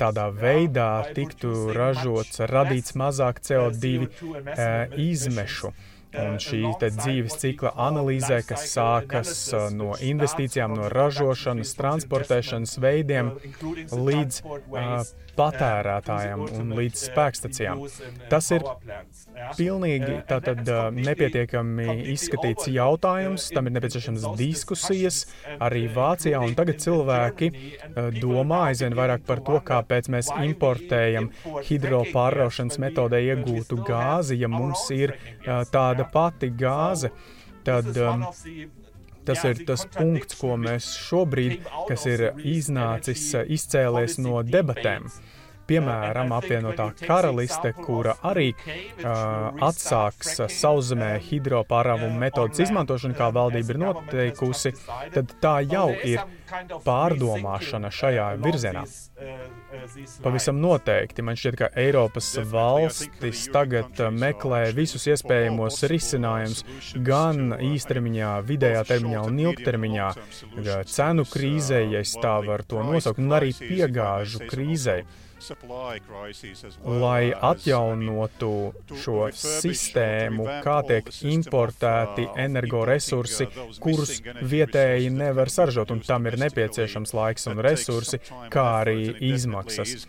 Tādā 0.00 0.28
veidā 0.30 0.90
tiktu 1.16 1.52
ražots, 1.76 2.40
radīts 2.52 2.96
mazāk 2.98 3.42
CO2 3.42 4.06
uh, 4.06 4.96
izmešu. 4.96 5.74
Un 6.16 6.38
šī 6.40 6.62
dzīves 6.80 7.34
cikla 7.42 7.74
analīzē, 7.88 8.38
kas 8.48 8.70
sākas 8.72 9.32
uh, 9.52 9.66
no 9.74 9.92
investīcijām, 10.00 10.72
no 10.78 10.88
ražošanas, 10.92 11.74
transportēšanas 11.76 12.78
veidiem 12.80 13.34
līdz 13.92 14.40
uh, 14.46 15.10
patērētājiem 15.36 16.44
un 16.58 16.72
līdz 16.78 17.02
spēkstacijām. 17.10 17.82
Tas 18.30 18.50
ir 18.54 18.64
pilnīgi 19.58 20.20
tātad 20.28 20.62
nepietiekami 20.96 21.88
izskatīts 22.14 22.70
jautājums, 22.72 23.48
tam 23.54 23.68
ir 23.68 23.76
nepieciešams 23.76 24.26
diskusijas 24.40 25.22
arī 25.60 25.86
Vācijā, 25.92 26.40
un 26.42 26.56
tagad 26.58 26.80
cilvēki 26.82 27.50
domā 28.20 28.66
aizvien 28.70 28.96
vairāk 28.96 29.26
par 29.28 29.44
to, 29.46 29.60
kāpēc 29.70 30.10
mēs 30.12 30.32
importējam 30.42 31.30
hidropārraušanas 31.68 32.80
metodē 32.82 33.22
iegūtu 33.30 33.80
gāzi, 33.86 34.40
ja 34.42 34.50
mums 34.52 34.88
ir 34.94 35.16
tāda 35.72 36.08
pati 36.12 36.52
gāze. 36.56 37.12
Tad, 37.66 37.88
um, 37.98 38.22
Tas 39.26 39.42
ir 39.48 39.64
tas 39.66 39.86
punkts, 39.96 40.38
ko 40.40 40.54
mēs 40.60 40.92
šobrīd, 41.08 41.66
kas 41.88 42.06
ir 42.10 42.28
iznācis, 42.56 43.32
izcēlies 43.58 44.20
no 44.22 44.42
debatēm. 44.46 45.10
piemēram, 45.66 46.32
apvienotā 46.36 46.90
karaliste, 47.00 47.72
kura 47.74 48.14
arī 48.26 48.52
uh, 48.54 49.64
atsāks 49.66 50.36
sauszemē 50.54 51.16
hidropārāvumu 51.26 52.20
metodas 52.20 52.62
izmantošanu, 52.66 53.16
kā 53.18 53.30
valdība 53.34 53.74
ir 53.74 53.82
noteikusi, 53.82 54.74
tad 55.14 55.34
tā 55.42 55.56
jau 55.66 55.88
ir 56.06 56.22
pārdomāšana 56.86 57.90
šajā 57.90 58.28
virzienā. 58.46 58.86
Pavisam 60.22 60.58
noteikti. 60.60 61.24
Man 61.24 61.38
šķiet, 61.40 61.56
ka 61.56 61.68
Eiropas 61.80 62.28
valstis 62.50 63.46
tagad 63.52 64.02
meklē 64.12 64.60
visus 64.76 65.06
iespējamos 65.08 65.80
risinājumus 65.88 66.64
gan 67.06 67.56
īstermiņā, 67.56 68.32
vidējā 68.50 68.82
termiņā 68.90 69.26
un 69.30 69.40
ilgtermiņā, 69.46 70.10
cenu 70.92 71.24
krīzē, 71.32 71.86
ja 71.94 72.04
es 72.04 72.12
tā 72.20 72.36
varu 72.44 72.68
to 72.74 72.84
nosaukt, 72.84 73.22
un 73.24 73.38
arī 73.38 73.54
piegāžu 73.56 74.44
krīzē 74.50 75.00
lai 76.84 77.32
atjaunotu 77.34 78.50
šo 79.02 79.26
sistēmu, 79.36 80.46
kā 80.64 80.76
tiek 80.88 81.10
importēti 81.28 82.26
energoresursi, 82.46 83.48
kurus 83.82 84.16
vietēji 84.40 85.12
nevar 85.12 85.52
saražot, 85.52 85.92
un 85.92 86.00
tam 86.06 86.26
ir 86.30 86.38
nepieciešams 86.40 87.14
laiks 87.16 87.46
un 87.52 87.60
resursi, 87.66 88.20
kā 88.52 88.66
arī 88.80 89.05
izmaksas. 89.20 90.06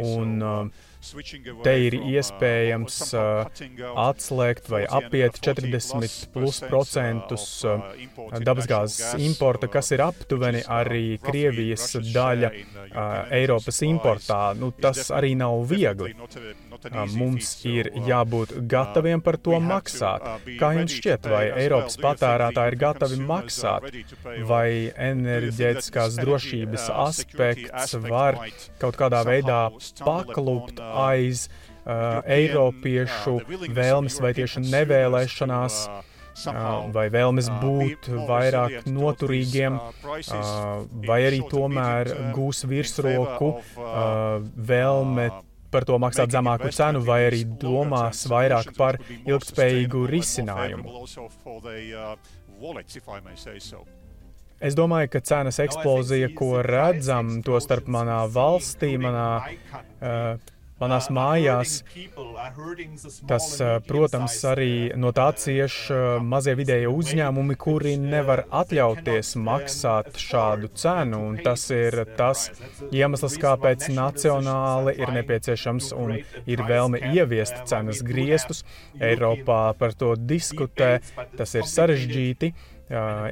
Un, 0.00 0.42
uh, 0.42 0.90
Te 1.64 1.72
ir 1.84 1.94
iespējams 1.98 2.94
uh, 3.18 3.48
atslēgt 4.00 4.70
vai 4.72 4.84
apiet 4.98 5.36
40 5.44 6.30
plus 6.32 6.60
procentus 6.64 7.44
uh, 7.68 7.82
dabasgāzes 8.40 9.18
importa, 9.20 9.68
kas 9.68 9.92
ir 9.92 10.04
aptuveni 10.06 10.62
arī 10.64 11.18
Krievijas 11.20 11.98
daļa 12.08 12.50
uh, 12.54 13.34
Eiropas 13.36 13.82
importā. 13.84 14.40
Nu, 14.56 14.72
tas 14.72 15.10
arī 15.12 15.34
nav 15.36 15.66
viegli. 15.68 16.14
Mums 16.92 17.50
ir 17.68 17.90
jābūt 18.06 18.54
gataviem 18.70 19.22
par 19.24 19.38
to 19.40 19.58
maksāt. 19.62 20.24
Kā 20.60 20.72
jums 20.78 20.96
šķiet, 20.98 21.28
vai 21.32 21.44
Eiropas 21.64 21.98
patērētāji 22.02 22.72
ir 22.72 22.78
gatavi 22.80 23.20
maksāt, 23.24 23.88
vai 24.48 24.68
enerģētiskās 25.08 26.18
drošības 26.20 26.88
aspekts 27.06 27.96
var 28.08 28.40
kaut 28.82 28.98
kādā 29.00 29.24
veidā 29.26 29.60
paklupt 30.04 30.82
aiz 30.84 31.48
uh, 31.48 32.20
Eiropiešu 32.24 33.38
vēlmes 33.76 34.20
vai 34.24 34.34
tieši 34.40 34.66
nevēlēšanās? 34.68 35.86
vai 36.94 37.08
vēlmes 37.14 37.48
būt 37.62 38.08
vairāk 38.28 38.88
noturīgiem, 38.90 39.78
vai 41.06 41.20
arī 41.28 41.40
tomēr 41.50 42.10
gūs 42.34 42.64
virsroku 42.66 43.54
vēlme 44.56 45.30
par 45.74 45.86
to 45.88 45.98
maksāt 46.02 46.32
zemāku 46.34 46.70
cenu, 46.74 47.02
vai 47.04 47.24
arī 47.28 47.42
domās 47.60 48.24
vairāk 48.30 48.72
par 48.78 49.00
ilgspējīgu 49.26 50.06
risinājumu. 50.14 51.02
Es 54.64 54.76
domāju, 54.78 55.10
ka 55.12 55.20
cenas 55.20 55.58
eksplozija, 55.60 56.30
ko 56.38 56.62
redzam, 56.64 57.40
to 57.44 57.58
starp 57.60 57.90
manā 57.90 58.22
valstī, 58.32 58.94
manā 59.02 59.28
uh, 59.42 60.52
manās 60.84 61.08
mājās. 61.12 61.80
Tas, 63.28 63.48
protams, 63.88 64.36
arī 64.48 64.92
no 65.00 65.10
tā 65.16 65.30
cieš 65.40 65.78
mazie 66.22 66.54
vidēji 66.58 66.90
uzņēmumi, 66.90 67.56
kuri 67.60 67.96
nevar 68.00 68.44
atļauties 68.62 69.34
maksāt 69.40 70.20
šādu 70.20 70.70
cenu. 70.78 71.22
Un 71.30 71.40
tas 71.44 71.66
ir 71.74 72.04
tas 72.18 72.46
iemesls, 72.92 73.38
kāpēc 73.42 73.88
nacionāli 73.94 74.96
ir 75.00 75.14
nepieciešams 75.18 75.90
un 75.96 76.18
ir 76.20 76.64
vēlme 76.68 77.00
ieviest 77.14 77.64
cenas 77.70 78.04
griestus. 78.06 78.64
Eiropā 79.00 79.62
par 79.78 79.96
to 79.98 80.14
diskutē, 80.18 80.98
tas 81.38 81.56
ir 81.58 81.66
sarežģīti 81.68 82.52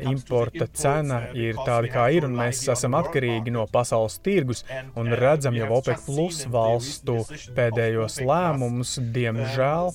importa 0.08 0.66
cena 0.72 1.18
ir 1.36 1.58
tāda, 1.60 1.90
kā 1.92 2.06
ir, 2.14 2.24
un 2.28 2.36
mēs 2.38 2.62
esam 2.72 2.96
atkarīgi 2.96 3.52
no 3.52 3.66
pasaules 3.70 4.18
tirgus 4.24 4.64
un 4.96 5.12
redzam 5.12 5.56
jau 5.58 5.68
OPEC 5.78 6.06
plus 6.06 6.44
valstu 6.52 7.18
pēdējos 7.56 8.20
lēmumus, 8.24 8.96
diemžēl. 9.12 9.92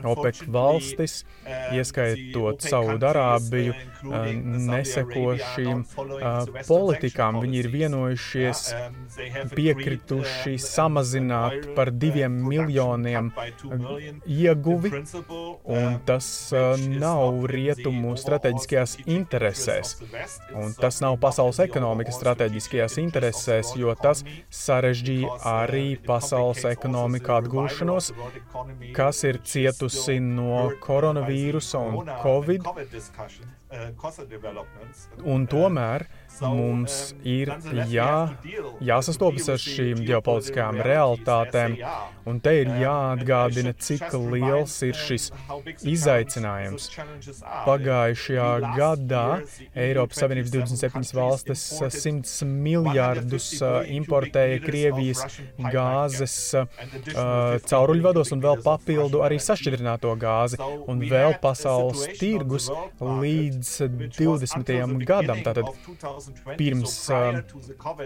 OPEC 0.00 0.42
valstis, 0.52 1.22
ieskaitot 1.76 2.64
Saudārābiju, 2.64 3.74
neseko 4.68 5.34
šīm 5.52 5.84
politikām. 6.68 7.40
Viņi 7.42 7.60
ir 7.60 7.68
vienojušies, 7.72 8.62
piekrituši 9.52 10.56
samazināt 10.62 11.68
par 11.76 11.92
diviem 11.92 12.38
miljoniem 12.48 13.30
ieguvi, 14.26 14.92
un 15.76 15.98
tas 16.08 16.26
nav 16.88 17.46
rietumu 17.52 18.16
strateģiskajās 18.20 18.96
interesēs. 19.06 19.94
Un 20.56 20.74
tas 20.78 21.00
nav 21.04 21.18
pasaules 21.22 21.60
ekonomikas 21.64 22.18
strateģiskajās 22.20 22.98
interesēs, 23.02 23.74
jo 23.78 23.94
tas 23.98 24.24
sarežģīja 24.52 25.38
arī 25.52 25.86
pasaules 26.06 26.64
ekonomiku 26.72 27.36
atgūšanos, 27.36 28.12
kas 28.96 29.22
ir 29.28 29.40
cietusi 29.44 29.81
no 30.38 30.70
koronavīrusa 30.82 31.78
un 31.78 32.12
covid. 32.22 32.68
Un 35.24 35.46
tomēr 35.48 36.04
mums 36.40 36.96
ir 37.28 37.50
jā, 37.90 38.34
jāsastopas 38.84 39.48
ar 39.52 39.60
šīm 39.62 40.02
ģeopolitiskajām 40.06 40.80
realitātēm, 40.84 41.76
un 42.28 42.40
te 42.44 42.54
ir 42.62 42.70
jāatgādina, 42.82 43.72
cik 43.76 44.04
liels 44.32 44.74
ir 44.86 44.98
šis 44.98 45.30
izaicinājums. 45.88 46.88
Pagājušajā 47.66 48.48
gadā 48.76 49.24
Eiropas 49.86 50.22
Savienības 50.22 50.54
27 50.56 51.16
valstis 51.16 51.64
100 51.80 52.48
miljārdus 52.48 53.48
importēja 53.92 54.60
Krievijas 54.64 55.40
gāzes 55.72 56.36
uh, 56.58 56.66
cauruļvados 57.68 58.34
un 58.36 58.44
vēl 58.44 58.60
papildu 58.64 59.22
arī 59.26 59.40
sašķidrināto 59.72 60.12
gāzi, 60.20 60.58
un 60.88 61.00
vēl 61.08 61.36
pasaules 61.40 62.04
tirgus 62.18 62.68
līdz 63.00 63.70
20. 64.18 65.04
gadam. 65.06 65.40
Tātad 65.42 65.68
pirms 66.58 66.94
uh, 67.10 67.40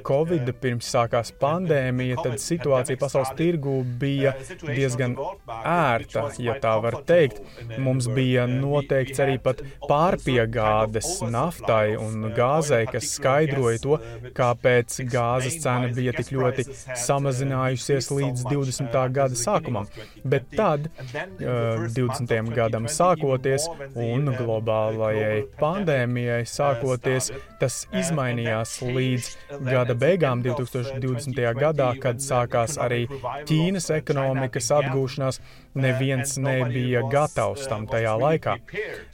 Covid, 0.07 0.53
pirms 0.61 0.87
sākās 0.93 1.33
pandēmija, 1.41 2.21
tad 2.23 2.39
situācija 2.43 2.99
pasaules 3.01 3.33
tirgu 3.37 3.83
bija 4.01 4.35
diezgan 4.63 5.17
ērta, 5.47 6.29
ja 6.39 6.57
tā 6.63 6.77
var 6.83 7.01
teikt. 7.07 7.43
Mums 7.79 8.09
bija 8.09 8.47
noteikts 8.51 9.23
arī 9.25 9.39
pat 9.43 9.63
pārpiegādes 9.89 11.21
naftai 11.27 11.97
un 11.99 12.31
gāzei, 12.37 12.85
kas 12.91 13.11
skaidroja 13.17 13.83
to, 13.83 13.99
kāpēc 14.37 15.01
gāzes 15.11 15.59
cena 15.63 15.91
bija 15.97 16.15
tik 16.17 16.33
ļoti 16.37 16.67
samazinājusies 17.07 18.11
līdz 18.15 18.47
20. 18.49 19.01
gada 19.17 19.39
sākumam. 19.39 19.91
Bet 20.27 20.49
tad, 20.57 20.89
uh, 20.89 21.56
20. 21.97 22.55
gadam 22.57 22.89
sākoties 22.91 23.67
un 23.95 24.31
globālajai 24.37 25.45
pandēmijai 25.61 26.43
sākoties, 26.49 27.31
tas 27.61 27.83
izmainījās 27.97 28.79
līdz 28.85 29.31
gada 29.67 29.97
beigām 29.99 30.43
2020. 30.47 31.43
gadā, 31.61 31.93
kad 32.03 32.23
sākās 32.23 32.79
arī 32.83 33.05
Ķīnas 33.49 33.91
ekonomikas 34.01 34.73
atgūšanās. 34.81 35.41
Neviens 35.77 36.37
nebija 36.41 37.03
gatavs 37.13 37.67
tam 37.71 37.87
tajā 37.91 38.15
laikā. 38.21 38.57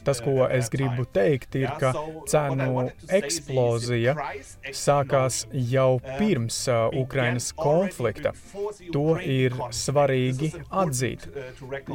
Tas, 0.06 0.20
ko 0.22 0.46
es 0.46 0.70
gribu 0.70 1.04
teikt, 1.06 1.56
ir, 1.58 1.70
ka 1.80 1.92
cenu 2.30 2.86
eksplozija 3.10 4.14
sākās 4.74 5.42
jau 5.52 6.00
pirms 6.18 6.58
uh, 6.70 6.88
Ukrainas 7.02 7.50
konflikta. 7.58 8.32
To 8.94 9.16
ir 9.18 9.56
svarīgi 9.74 10.52
atzīt, 10.82 11.26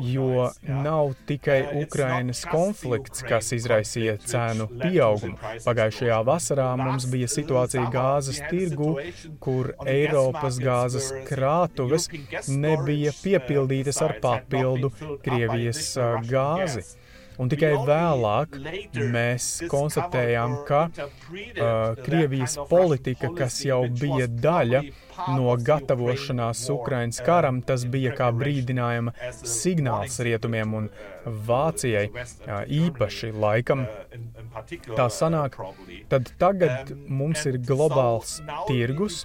jo 0.03 0.49
nav 0.67 1.13
tikai 1.29 1.59
Ukrainas 1.83 2.43
konflikts, 2.47 3.23
kas 3.27 3.51
izraisīja 3.57 4.17
cenu 4.23 4.69
pieaugumu. 4.71 5.37
Pagājušajā 5.65 6.19
vasarā 6.27 6.69
mums 6.79 7.07
bija 7.11 7.29
situācija 7.31 7.87
gāzes 7.93 8.41
tirgu, 8.49 8.93
kur 9.43 9.73
Eiropas 9.87 10.59
gāzes 10.63 11.11
krātuves 11.27 12.07
nebija 12.47 13.13
piepildītas 13.21 14.01
ar 14.05 14.17
papildu 14.57 14.91
Krievijas 15.23 15.97
gāzi. 16.29 16.85
Un 17.37 17.51
tikai 17.51 17.75
vēlāk 17.85 18.55
mēs 19.13 19.47
konstatējām, 19.69 20.55
ka 20.65 20.87
uh, 20.89 21.99
Krievijas 22.01 22.57
politika, 22.69 23.29
kas 23.37 23.59
jau 23.65 23.83
bija 23.93 24.25
daļa 24.25 24.81
no 25.27 25.55
gatavošanās 25.69 26.63
Ukrainas 26.73 27.21
karam, 27.25 27.61
tas 27.61 27.85
bija 27.85 28.13
kā 28.17 28.31
brīdinājuma 28.35 29.13
signāls 29.43 30.19
rietumiem 30.23 30.75
un 30.81 30.89
Vācijai 31.27 32.07
īpaši 32.71 33.33
laikam. 33.35 33.83
Tā 34.95 35.07
sanāk, 35.11 35.57
tad 36.11 36.31
tagad 36.39 36.93
mums 37.07 37.43
ir 37.49 37.57
globāls 37.67 38.37
tirgus 38.69 39.19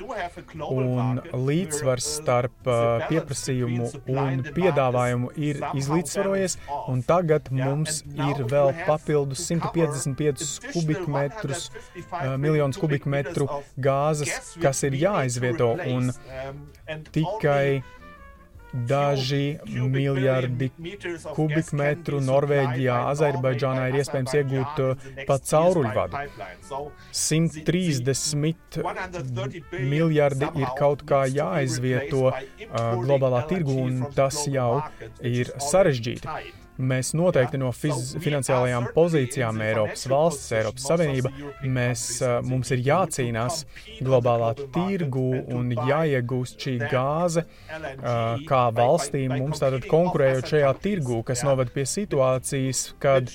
un 0.66 1.20
līdzsvars 1.30 2.08
starp 2.18 2.66
pieprasījumu 3.08 3.88
un 4.12 4.42
piedāvājumu 4.56 5.30
ir 5.38 5.62
izlīdzsvarojies, 5.78 6.58
un 6.90 7.04
tagad 7.06 7.52
mums 7.54 8.02
ir 8.10 8.42
vēl 8.50 8.74
papildus 8.86 9.46
155 9.48 10.72
kubikmetrus, 10.72 11.68
miljonus 12.42 12.80
kubikmetru 12.82 13.48
gāzes, 13.78 14.56
kas 14.62 14.82
ir 14.88 14.98
jāizvieto, 15.04 15.72
un 15.90 16.12
tikai 17.12 17.82
daži 18.72 19.58
miljardi 19.68 20.70
kubikmetru 21.36 22.20
Norvēģijā, 22.24 22.94
Azerbaidžānā 23.10 23.88
ir 23.90 23.98
iespējams 24.00 24.34
iegūt 24.38 24.80
uh, 24.80 25.10
pa 25.28 25.36
cauruļvadu. 25.50 26.22
130 27.12 28.80
miljardi 29.92 30.48
ir 30.62 30.72
kaut 30.78 31.04
kā 31.08 31.20
jāizvieto 31.28 32.32
uh, 32.32 32.36
globālā 33.04 33.44
tirgu, 33.50 33.76
un 33.84 34.02
tas 34.16 34.46
jau 34.48 34.80
ir 35.20 35.52
sarežģīti. 35.70 36.61
Mēs 36.82 37.12
noteikti 37.16 37.60
no 37.60 37.70
fiz, 37.76 38.14
finansiālajām 38.22 38.88
pozīcijām 38.96 39.60
Eiropas 39.64 40.06
valsts, 40.10 40.50
Eiropas 40.58 40.86
Savienība, 40.90 41.30
mēs, 41.62 42.04
mums 42.48 42.72
ir 42.74 42.82
jācīnās 42.86 43.62
globālā 44.02 44.52
tirgu 44.74 45.26
un 45.54 45.70
jāiegūst 45.76 46.66
šī 46.66 46.76
gāze 46.90 47.44
kā 48.48 48.62
valstīm 48.76 49.34
mums 49.36 49.62
tātad 49.62 49.86
konkurējot 49.90 50.50
šajā 50.52 50.72
tirgu, 50.82 51.20
kas 51.26 51.44
noved 51.46 51.72
pie 51.74 51.84
situācijas, 51.88 52.82
kad 53.02 53.30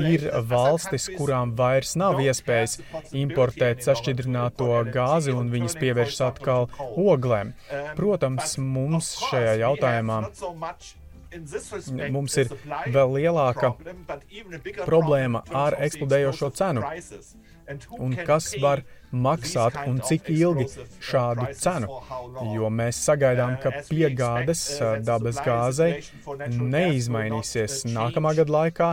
ir 0.00 0.28
valstis, 0.48 1.08
kurām 1.16 1.54
vairs 1.58 1.94
nav 2.00 2.20
iespējas 2.22 2.78
importēt 3.16 3.84
sašķidrināto 3.86 4.70
gāzi 4.94 5.34
un 5.36 5.52
viņas 5.52 5.78
pievēršas 5.82 6.24
atkal 6.30 6.68
oglēm. 6.96 7.54
Protams, 7.98 8.56
mums 8.62 9.14
šajā 9.28 9.58
jautājumā 9.66 10.22
mums 12.12 12.36
ir 12.40 12.52
vēl 12.92 13.16
lielāka 13.18 13.74
problēma 14.84 15.44
ar 15.64 15.78
eksplodējošo 15.86 16.52
cenu. 16.58 16.84
Un 18.02 18.16
kas 18.26 18.50
var 18.60 18.82
maksāt 19.12 19.76
un 19.86 20.00
cik 20.02 20.28
ilgi 20.32 20.66
šādu 21.04 21.46
cenu? 21.60 22.00
Jo 22.56 22.70
mēs 22.72 22.98
sagaidām, 23.06 23.54
ka 23.62 23.84
piegādes 23.88 24.64
dabas 25.06 25.38
gāzei 25.46 26.02
neizmainīsies 26.58 27.84
nākamā 27.92 28.34
gada 28.40 28.56
laikā. 28.58 28.90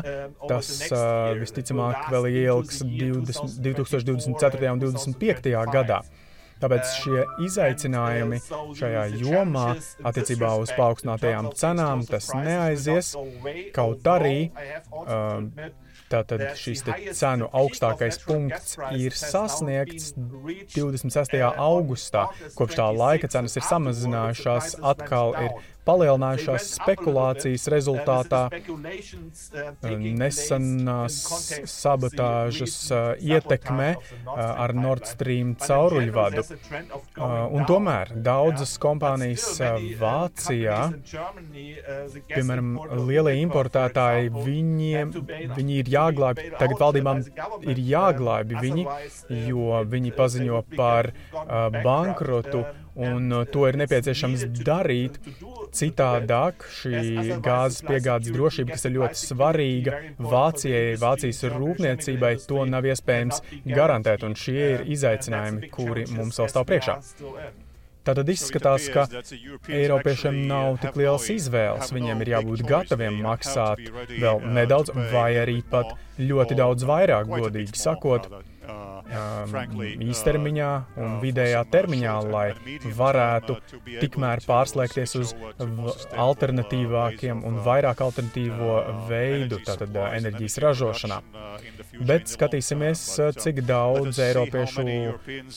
Tas 0.51 0.71
visticamāk 1.41 2.09
vēl 2.13 2.29
ilgs 2.45 2.83
20, 2.85 3.59
2024. 3.65 4.73
un 4.75 4.83
2025. 4.85 5.53
gadā. 5.73 6.03
Tāpēc 6.59 6.95
šie 6.99 7.25
izaicinājumi 7.45 8.41
šajā 8.79 9.03
jomā 9.21 9.67
attiecībā 10.11 10.55
uz 10.59 10.73
paaugstinātajām 10.75 11.51
cenām 11.59 12.03
tas 12.07 12.31
neaizies, 12.35 13.13
kaut 13.75 14.09
arī. 14.17 14.49
Uh, 14.91 15.69
Tātad 16.09 16.41
šis 16.57 16.81
cenu 17.13 17.45
augstākais 17.53 18.17
punkts 18.25 18.79
ir 18.97 19.13
sasniegts 19.13 20.15
26. 20.17 21.35
augustā. 21.53 22.25
Kopš 22.57 22.79
tā 22.79 22.87
laika 22.95 23.29
cenas 23.29 23.57
ir 23.59 23.67
samazinājušās, 23.67 24.79
atkal 24.81 25.35
ir 25.37 25.53
palielinājušās 25.87 26.67
spekulācijas 26.77 27.67
rezultātā 27.73 28.41
nesenās 30.19 31.19
sabotāžas 31.69 32.75
ietekme 33.23 33.89
ar 34.35 34.73
Nord 34.77 35.07
Stream 35.09 35.55
cauruļvadu. 35.59 36.45
Un 37.55 37.67
tomēr 37.69 38.13
daudzas 38.25 38.75
kompānijas 38.81 39.47
Vācijā, 39.99 40.79
piemēram, 42.29 42.75
lielie 43.09 43.37
importētāji, 43.43 44.33
viņiem, 44.35 45.15
viņi 45.55 45.79
ir 45.83 45.93
jāglābj, 45.95 46.51
tagad 46.59 46.83
valdībām 46.83 47.23
ir 47.69 47.81
jāglābj 47.89 48.59
viņi, 48.67 48.85
jo 49.49 49.81
viņi 49.89 50.13
paziņo 50.17 50.61
par 50.75 51.11
bankrotu 51.83 52.65
un 52.99 53.31
uh, 53.31 53.45
to 53.47 53.65
ir 53.69 53.77
nepieciešams 53.79 54.45
darīt. 54.65 55.19
Citādāk 55.75 56.65
šī 56.79 57.37
gāzes 57.45 57.83
piegādes 57.85 58.33
drošība, 58.33 58.73
kas 58.73 58.87
ir 58.89 58.95
ļoti 58.97 59.21
svarīga 59.21 60.01
Vācijai, 60.17 60.97
Vācijas 61.01 61.43
rūpniecībai, 61.53 62.33
to 62.49 62.65
nav 62.69 62.89
iespējams 62.89 63.43
garantēt, 63.69 64.25
un 64.25 64.35
šie 64.39 64.59
ir 64.75 64.85
izaicinājumi, 64.97 65.71
kuri 65.73 66.09
mums 66.15 66.41
vēl 66.41 66.51
stāv 66.51 66.69
priekšā. 66.71 66.99
Tātad 68.09 68.29
izskatās, 68.31 68.87
ka 68.89 69.03
Eiropiešiem 69.69 70.37
nav 70.49 70.79
tik 70.81 70.95
liels 70.97 71.27
izvēles. 71.29 71.91
Viņiem 71.93 72.23
ir 72.23 72.31
jābūt 72.33 72.63
gataviem 72.67 73.19
maksāt 73.21 73.83
vēl 74.09 74.41
nedaudz, 74.55 74.93
vai 75.11 75.33
arī 75.43 75.59
pat 75.69 75.91
ļoti 76.17 76.57
daudz 76.57 76.87
vairāk, 76.89 77.29
godīgi 77.29 77.77
sakot 77.77 78.25
īstermiņā 80.05 80.69
un 81.01 81.15
vidējā 81.23 81.63
termiņā, 81.73 82.15
lai 82.29 82.47
varētu 82.97 83.57
tikmēr 83.99 84.43
pārslēgties 84.47 85.15
uz 85.19 85.33
alternatīvākiem 86.27 87.43
un 87.47 87.59
vairāk 87.65 88.03
alternatīvo 88.05 88.77
veidu 89.09 89.61
tātad 89.65 89.95
enerģijas 90.09 90.59
ražošanā. 90.65 91.21
Bet 92.05 92.29
skatīsimies, 92.31 93.01
cik 93.41 93.63
daudz 93.67 94.19
eiropiešu 94.23 94.85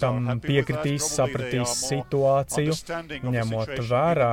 tam 0.00 0.40
piekritīs, 0.42 1.06
sapratīs 1.16 1.74
situāciju, 1.90 2.76
ņemot 3.22 3.74
vērā 3.90 4.32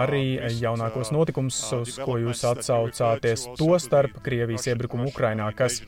arī 0.00 0.24
jaunākos 0.60 1.12
notikumus, 1.14 1.58
uz 1.76 1.98
ko 2.00 2.18
jūs 2.22 2.44
atsaucāties, 2.48 3.48
to 3.58 3.74
starp 3.82 4.22
Krievijas 4.24 4.68
iebrukumu 4.70 5.10
Ukrainā, 5.10 5.50
kas 5.56 5.82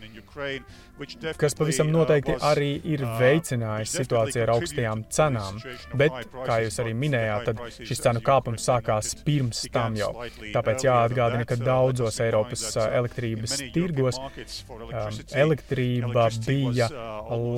kas 1.37 1.55
pavisam 1.59 1.91
noteikti 1.93 2.37
arī 2.45 2.71
ir 2.89 3.03
veicinājis 3.21 3.95
situāciju 4.01 4.45
ar 4.45 4.53
augstajām 4.57 5.05
cenām. 5.13 5.61
Bet, 5.99 6.17
kā 6.47 6.61
jūs 6.65 6.81
arī 6.83 6.95
minējāt, 6.97 7.51
tad 7.51 7.63
šis 7.77 8.03
cenu 8.07 8.23
kāpums 8.25 8.67
sākās 8.69 9.13
pirms 9.27 9.65
tam 9.75 9.99
jau. 9.99 10.13
Tāpēc 10.55 10.87
jāatgādina, 10.89 11.47
ka 11.49 11.59
daudzos 11.61 12.21
Eiropas 12.25 12.65
elektrības 12.87 13.59
tirgos 13.75 14.21
um, 14.21 15.23
elektrība 15.37 16.29
bija 16.47 16.91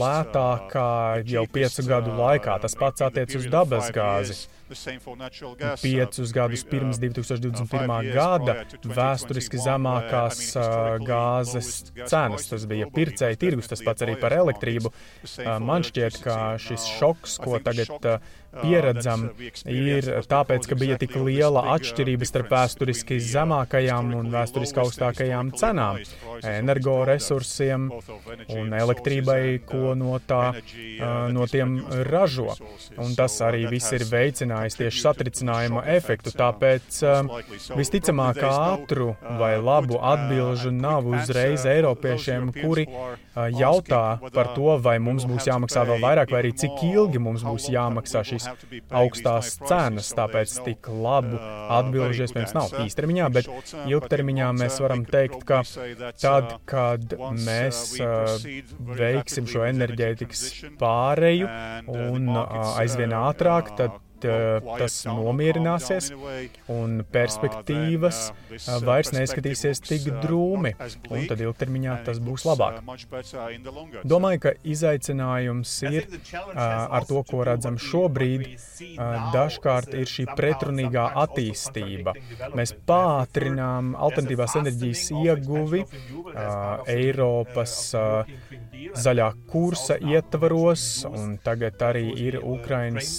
lētākā 0.03 0.93
jau 1.29 1.47
piecu 1.53 1.89
gadu 1.89 2.15
laikā. 2.19 2.59
Tas 2.63 2.79
pats 2.79 3.07
attiec 3.09 3.39
uz 3.39 3.51
dabas 3.53 3.93
gāzi. 3.95 4.47
Piecus 5.83 6.33
gadus 6.37 6.65
pirms 6.69 7.01
2021. 7.01 8.13
gada 8.15 8.57
vēsturiski 8.85 9.61
zemākās 9.63 10.43
gāzes 11.05 11.71
cenas. 12.05 12.49
Tas 12.51 12.67
bija 12.71 12.89
pircēji 12.93 13.41
tirgus, 13.41 13.71
tas 13.71 13.85
pats 13.87 14.05
arī 14.07 14.19
par 14.21 14.37
elektrību. 14.37 14.93
Man 15.65 15.87
šķiet, 15.87 16.21
ka 16.25 16.39
šis 16.63 16.89
šoks, 16.99 17.39
ko 17.45 17.61
tagad 17.65 18.21
pieredzam, 18.63 19.29
ir 19.69 20.09
tāpēc, 20.29 20.69
ka 20.69 20.79
bija 20.79 20.99
tik 21.01 21.17
liela 21.23 21.65
atšķirība 21.75 22.29
starp 22.29 22.53
vēsturiski 22.55 23.19
zemākajām 23.23 24.13
un 24.19 24.31
vēsturiski 24.33 24.83
augstākajām 24.83 25.53
cenām, 25.59 26.01
energoresursiem 26.49 27.89
un 28.57 28.75
elektrībai, 28.79 29.43
ko 29.69 29.95
no, 29.99 30.17
tā, 30.25 30.43
no 31.35 31.47
tiem 31.51 31.79
ražo. 32.09 32.55
Un 32.99 33.15
tas 33.19 33.39
arī 33.45 33.67
viss 33.71 33.93
ir 33.97 34.07
veicinājis 34.09 34.79
tieši 34.81 35.05
satricinājuma 35.05 35.85
efektu. 35.99 36.33
Tāpēc 36.39 37.01
visticamāk 37.79 38.43
ātru 38.49 39.13
vai 39.41 39.55
labu 39.61 40.01
atbilžu 40.03 40.73
nav 40.75 41.09
uzreiz 41.09 41.67
Eiropiešiem, 41.69 42.53
kuri 42.57 42.89
jautā 43.55 44.19
par 44.35 44.53
to, 44.57 44.75
vai 44.83 44.97
mums 45.03 45.27
būs 45.29 45.47
jāmaksā 45.47 45.85
vēl 45.89 46.03
vairāk, 46.03 46.33
vai 46.35 46.43
arī 46.43 46.55
cik 46.59 46.83
ilgi 46.89 47.21
mums 47.23 47.45
būs 47.47 47.69
jāmaksā 47.71 48.25
šī 48.27 48.39
šīs 48.39 48.48
augstās 49.01 49.53
cenas, 49.69 50.11
tāpēc 50.17 50.55
tik 50.67 50.89
labu 50.89 51.39
atbilžu 51.79 52.27
iespējams 52.27 52.57
nav 52.57 52.75
īstermiņā, 52.85 53.29
bet 53.37 53.51
ilgtermiņā 53.85 54.51
mēs 54.59 54.81
varam 54.85 55.05
teikt, 55.09 55.45
ka 55.49 55.63
tad, 56.21 56.57
kad 56.69 57.17
mēs 57.45 57.85
veiksim 58.99 59.49
šo 59.51 59.65
enerģētikas 59.69 60.45
pāreju 60.81 61.49
un 62.09 62.31
aizvien 62.39 63.17
ātrāk, 63.19 63.75
tad 63.79 63.99
tas 64.23 64.97
nomierināsies 65.09 66.11
un 66.73 67.03
perspektīvas 67.13 68.21
vairs 68.85 69.13
neizskatīsies 69.15 69.83
tik 69.85 70.09
drūmi, 70.23 70.75
un 71.11 71.27
tad 71.31 71.43
ilgtermiņā 71.45 71.99
tas 72.09 72.21
būs 72.23 72.47
labāk. 72.49 72.81
Domāju, 74.09 74.43
ka 74.47 74.55
izaicinājums 74.63 75.75
ir 75.89 76.09
ar 76.57 77.07
to, 77.09 77.23
ko 77.29 77.45
redzam 77.49 77.79
šobrīd, 77.83 78.49
dažkārt 79.35 79.95
ir 79.99 80.11
šī 80.11 80.29
pretrunīgā 80.39 81.07
attīstība. 81.25 82.15
Mēs 82.59 82.75
pātrinām 82.89 83.95
alternatīvās 83.99 84.57
enerģijas 84.63 85.05
ieguvi 85.19 85.85
Eiropas 86.89 87.77
zaļā 88.99 89.29
kursa 89.51 89.99
ietvaros, 89.99 90.85
un 91.09 91.37
tagad 91.45 91.83
arī 91.83 92.07
ir 92.29 92.39
Ukrainas, 92.43 93.11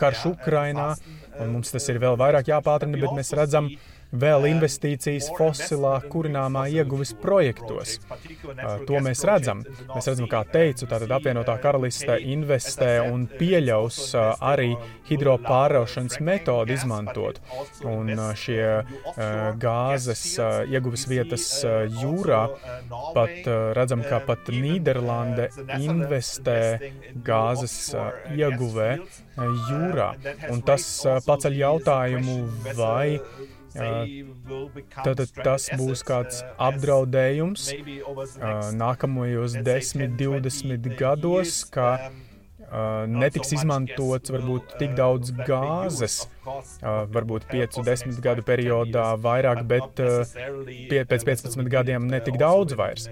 karš 0.00 0.23
Ukrainā, 0.30 0.92
un 1.40 1.52
mums 1.56 1.74
tas 1.74 1.88
ir 1.92 2.00
vēl 2.02 2.18
vairāk 2.20 2.50
jāpātrina, 2.52 3.00
bet 3.00 3.16
mēs 3.18 3.32
redzam, 3.36 3.70
ka 3.70 3.93
vēl 4.20 4.48
investīcijas 4.50 5.30
fosilā 5.36 5.96
kurināmā 6.12 6.66
ieguves 6.72 7.14
projektos. 7.20 7.98
To 8.88 9.00
mēs 9.04 9.24
redzam. 9.26 9.64
Mēs 9.90 10.08
redzam, 10.10 10.28
kā 10.30 10.44
teicu, 10.48 10.86
tātad 10.90 11.12
apvienotā 11.16 11.56
karaliste 11.62 12.18
investē 12.34 12.92
un 13.04 13.26
pieļaus 13.30 13.98
arī 14.38 14.72
hidropāraušanas 15.08 16.20
metodi 16.24 16.76
izmantot. 16.78 17.40
Un 17.88 18.12
šie 18.38 18.62
gāzes 19.62 20.24
ieguves 20.70 21.06
vietas 21.10 21.48
jūrā 22.02 22.44
pat 23.16 23.50
redzam, 23.78 24.04
ka 24.06 24.20
pat 24.24 24.50
Nīderlande 24.54 25.50
investē 25.80 26.92
gāzes 27.26 27.76
ieguvē 28.34 28.90
jūrā. 29.68 30.12
Un 30.52 30.62
tas 30.66 30.84
paceļ 31.26 31.58
jautājumu, 31.58 32.36
vai 32.78 33.18
Tad 33.74 35.22
tas 35.42 35.70
būs 35.78 36.04
kāds 36.06 36.42
apdraudējums 36.62 37.70
nākamajos 38.78 39.58
10, 39.66 40.14
20 40.20 40.94
gados, 41.00 41.64
ka 41.74 41.88
netiks 43.10 43.52
izmantots 43.54 44.32
varbūt 44.34 44.76
tik 44.80 44.94
daudz 44.98 45.30
gāzes, 45.46 46.16
varbūt 47.14 47.46
5, 47.50 47.82
10 47.86 48.18
gadu 48.24 48.42
periodā 48.46 49.10
vairāk, 49.20 49.62
bet 49.68 50.02
pēc 51.10 51.26
15 51.28 51.70
gadiem 51.70 52.08
netik 52.10 52.38
daudz 52.40 52.74
vairs. 52.78 53.08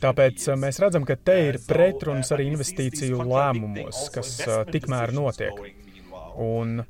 Tāpēc 0.00 0.48
mēs 0.60 0.80
redzam, 0.80 1.04
ka 1.08 1.16
te 1.16 1.36
ir 1.50 1.60
pretruns 1.66 2.32
arī 2.36 2.50
investīciju 2.52 3.24
lēmumos, 3.28 4.08
kas 4.14 4.36
tikmēr 4.72 5.12
notiek. 5.16 5.60
Un 6.40 6.82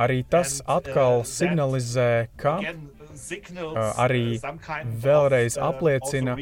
arī 0.00 0.22
tas 0.28 0.60
atkal 0.66 1.22
signalizē, 1.28 2.28
ka 2.40 2.58
arī 4.00 4.38
vēlreiz 5.04 5.58
apliecina, 5.60 6.36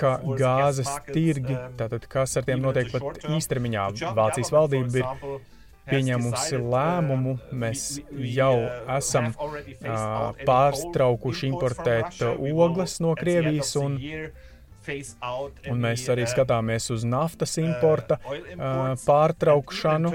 ka 0.00 0.12
gāzes 0.40 0.90
tirgi, 1.10 1.56
tātad 1.80 2.04
kas 2.10 2.36
ar 2.36 2.46
tiem 2.48 2.60
notiek 2.64 2.92
pat 2.92 3.24
īstermiņā, 3.30 3.88
Vācijas 4.18 4.52
valdība 4.54 5.00
ir 5.00 5.40
pieņēmusi 5.90 6.60
lēmumu, 6.60 7.34
mēs 7.62 7.86
jau 8.34 8.54
esam 8.96 9.32
uh, 9.32 10.36
pārstraukuši 10.46 11.50
importēt 11.50 12.22
ogles 12.50 13.00
no 13.02 13.16
Krievijas 13.18 13.74
un 13.80 13.98
Un 15.70 15.82
mēs 15.82 16.06
arī 16.12 16.24
skatāmies 16.30 16.86
uz 16.94 17.04
naftas 17.04 17.56
importa 17.60 18.16
uh, 18.24 18.94
pārtraukšanu 19.04 20.12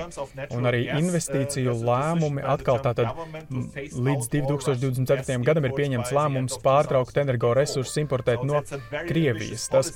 un 0.56 0.70
arī 0.70 0.86
investīciju 0.96 1.76
lēmumi. 1.86 2.44
Atkal 2.56 2.82
tātad 2.86 3.12
līdz 3.52 4.32
2024. 4.34 5.38
gadam 5.46 5.70
ir 5.70 5.76
pieņemts 5.78 6.14
lēmums 6.16 6.58
pārtraukt 6.66 7.22
energoresursus 7.22 8.02
importēt 8.02 8.46
no 8.48 8.64
Krievijas. 9.06 9.68
Tas 9.74 9.92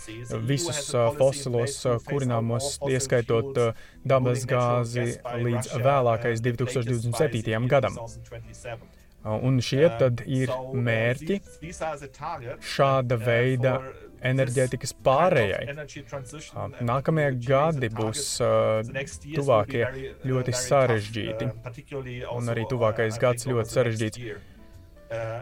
visus 0.49 0.93
uh, 0.93 1.09
fosilos 1.17 1.79
uh, 1.87 1.97
kurināmos, 2.05 2.77
ieskaitot 2.89 3.57
uh, 3.57 3.83
dabas 4.05 4.45
gāzi 4.49 5.17
līdz 5.17 5.73
vēlākais 5.81 6.45
2027. 6.45 7.67
gadam. 7.69 7.97
Un 9.19 9.59
šie 9.59 9.83
tad 9.99 10.21
ir 10.31 10.51
mērķi 10.73 11.41
šāda 12.63 13.17
veida 13.19 13.73
enerģētikas 14.25 14.93
pārējai. 15.05 15.75
Nākamie 16.85 17.27
gadi 17.45 17.89
būs 17.93 18.23
tuvākie 19.35 19.83
ļoti 20.27 20.55
sarežģīti, 20.65 21.51
un 22.35 22.53
arī 22.55 22.67
tuvākais 22.69 23.19
gads 23.21 23.49
ļoti 23.49 23.77
sarežģīts. 23.77 24.57
Uh, 25.09 25.41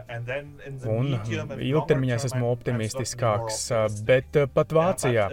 un 0.88 1.10
ilgtermiņā 1.60 2.16
es 2.16 2.24
esmu 2.30 2.46
optimistiskāks, 2.54 3.58
uh, 3.68 3.82
bet 4.08 4.38
uh, 4.40 4.46
pat 4.48 4.72
Vācijā 4.72 5.26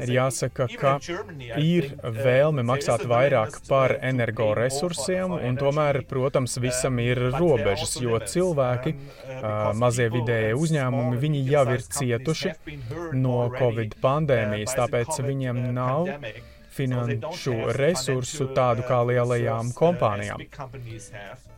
ir 0.00 0.10
jāsaka, 0.10 0.66
ka 0.80 0.96
ir 1.62 1.92
vēlme 2.02 2.64
maksāt 2.66 3.04
vairāk 3.06 3.60
par 3.68 3.94
energoresursiem, 4.10 5.36
un 5.38 5.60
tomēr, 5.60 6.00
protams, 6.10 6.58
visam 6.58 6.98
ir 7.04 7.28
robežas, 7.36 7.94
jo 8.02 8.18
cilvēki, 8.18 8.96
mazie 9.78 10.10
vidējie 10.10 10.58
uzņēmumi, 10.58 11.22
viņi 11.22 11.46
jau 11.52 11.64
ir 11.76 11.86
cietuši 11.86 12.56
no 13.14 13.38
Covid 13.54 13.94
pandēmijas, 14.02 14.74
tāpēc 14.82 15.22
viņiem 15.30 15.62
nav 15.78 16.10
finanšu 16.76 17.54
resursu 17.78 18.50
tādu 18.56 18.82
kā 18.90 19.04
lielajām 19.12 19.70
kompānijām. 19.78 20.42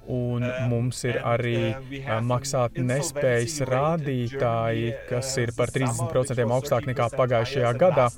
Un 0.08 0.44
mums 0.70 1.02
ir 1.04 1.18
arī 1.20 1.74
maksāt 2.24 2.78
nespējas 2.80 3.58
rādītāji, 3.68 4.94
kas 5.10 5.34
ir 5.42 5.52
par 5.56 5.72
30% 5.74 6.56
augstāk 6.56 6.88
nekā 6.88 7.10
pagājušajā 7.12 7.74
gadā. 7.82 8.08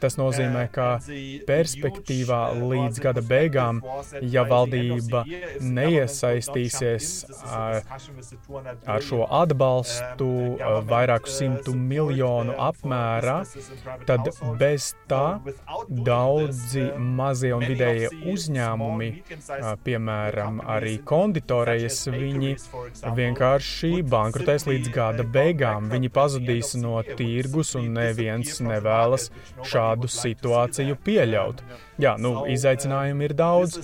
Tas 0.00 0.18
nozīmē, 0.20 0.66
ka 0.72 0.86
perspektīvā 1.48 2.40
līdz 2.60 3.00
gada 3.00 3.22
beigām, 3.24 3.80
ja 4.20 4.42
valdība 4.48 5.22
neiesaistīsies 5.64 7.08
ar, 7.48 7.80
ar 8.84 9.06
šo 9.06 9.22
atbalstu 9.38 10.28
vairāku 10.90 11.32
simtu 11.32 11.72
miljonu 11.76 12.56
apmērā, 12.66 13.38
tad 14.08 14.28
bez 14.60 14.90
tā 15.08 15.38
daudzi 15.88 16.84
mazie 16.98 17.54
un 17.56 17.64
vidējie 17.64 18.12
uzņēmumi, 18.34 19.10
piemēram, 19.86 20.60
arī 20.76 20.98
konditorejas, 21.08 22.02
viņi 22.12 22.52
vienkārši 23.16 23.92
bankrotēs 24.12 24.68
līdz 24.68 24.92
gada 24.92 25.24
beigām. 25.24 25.88
Viņi 25.92 26.12
pazudīs 26.12 26.74
no 26.80 27.00
tirgus 27.16 27.72
un 27.78 27.92
neviens 27.96 28.60
nevēlas 28.60 29.30
šādu 29.64 29.85
šādu 29.86 30.10
situāciju 30.10 30.96
pieļaut. 31.04 31.62
Jā, 31.96 32.12
nu, 32.20 32.44
izaicinājumi 32.52 33.24
ir 33.24 33.32
daudz, 33.36 33.78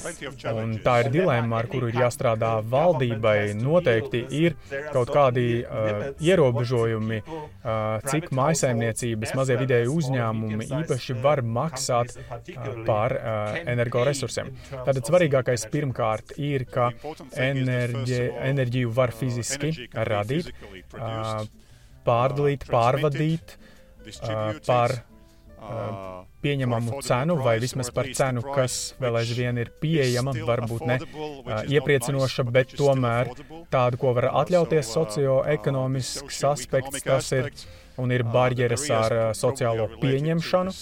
un 0.53 0.75
tā 0.85 0.99
ir 1.01 1.09
dilemma, 1.15 1.63
ar 1.63 1.69
kuru 1.73 1.89
ir 1.89 1.97
jāstrādā 2.03 2.59
valdībai. 2.69 3.55
Noteikti 3.57 4.21
ir 4.37 4.57
kaut 4.93 5.13
kādi 5.15 5.63
uh, 5.63 6.11
ierobežojumi, 6.21 7.23
uh, 7.25 8.03
cik 8.05 8.29
maisaimniecības, 8.37 9.33
mazie 9.39 9.57
vidēji 9.63 9.89
uzņēmumi 9.93 10.69
īpaši 10.83 11.17
var 11.25 11.41
maksāt 11.41 12.13
uh, 12.19 12.67
par 12.89 13.17
uh, 13.17 13.57
energoresursiem. 13.65 14.53
Tātad 14.73 15.09
svarīgākais 15.09 15.65
pirmkārt 15.73 16.37
ir, 16.37 16.67
ka 16.69 16.91
enerģi, 17.33 18.21
enerģiju 18.51 18.93
var 18.93 19.15
fiziski 19.17 19.89
radīt, 19.97 20.53
uh, 20.99 21.47
pārdalīt, 22.05 22.69
pārvadīt 22.69 23.57
uh, 23.57 24.61
par 24.69 24.99
pieņemamu 26.43 27.03
cenu, 27.07 27.37
vai 27.43 27.59
vismaz 27.63 27.91
par 27.95 28.09
cenu, 28.17 28.43
kas 28.55 28.95
vēl 29.03 29.21
aizvien 29.21 29.61
ir 29.63 29.71
pieejama, 29.83 30.35
varbūt 30.49 30.83
ne 30.91 30.97
iepriecinoša, 31.71 32.47
bet 32.51 32.75
tomēr 32.79 33.31
tādu, 33.73 34.01
ko 34.03 34.15
var 34.19 34.33
atļauties 34.43 34.91
socioekonomisks 34.97 36.43
aspekts, 36.51 37.05
tas 37.07 37.31
ir 37.37 37.53
un 38.01 38.11
ir 38.15 38.25
barjeras 38.25 38.87
ar 38.95 39.15
sociālo 39.37 39.87
pieņemšanu 40.01 40.73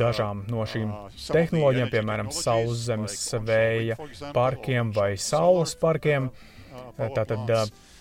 dažām 0.00 0.44
no 0.50 0.64
šīm 0.72 0.90
tehnoloģijām, 1.28 1.92
piemēram, 1.92 2.32
sauszemes 2.34 3.18
vēja 3.46 3.98
parkiem 4.36 4.94
vai 4.96 5.12
saules 5.20 5.76
parkiem. 5.78 6.30
Tātad 6.96 7.50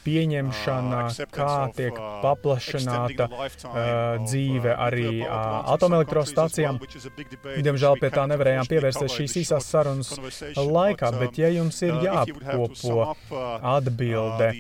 pieņemšana, 0.04 1.02
kā 1.34 1.54
tiek 1.76 1.98
paplašināta 2.24 3.28
dzīve 4.24 4.74
arī 4.76 5.22
atomelektrostacijām. 5.28 6.80
Diemžēl 7.60 8.00
pie 8.02 8.12
tā 8.14 8.26
nevarējām 8.32 8.70
pievērsties 8.72 9.18
šīs 9.20 9.38
īsās 9.44 9.70
sarunas 9.74 10.14
laikā, 10.58 11.12
bet 11.20 11.40
ja 11.42 11.52
jums 11.54 11.82
ir 11.86 12.00
jāapkopo 12.06 13.14
atbilde 13.76 14.52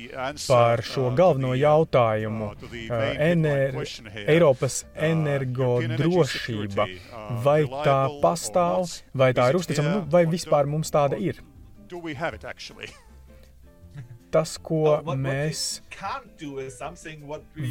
par 0.45 0.83
šo 0.85 1.09
galveno 1.17 1.55
jautājumu, 1.57 2.53
ener 3.29 3.77
Eiropas 4.25 4.83
energodrošība, 4.95 6.87
vai 7.45 7.61
tā 7.67 7.99
pastāv, 8.23 8.89
vai 9.13 9.33
tā 9.37 9.51
ir 9.51 9.61
uzticama, 9.61 9.99
nu, 9.99 10.07
vai 10.11 10.25
vispār 10.29 10.69
mums 10.69 10.91
tāda 10.93 11.19
ir? 11.19 11.43
Tas, 14.29 14.57
ko 14.61 14.99
mēs 15.17 15.81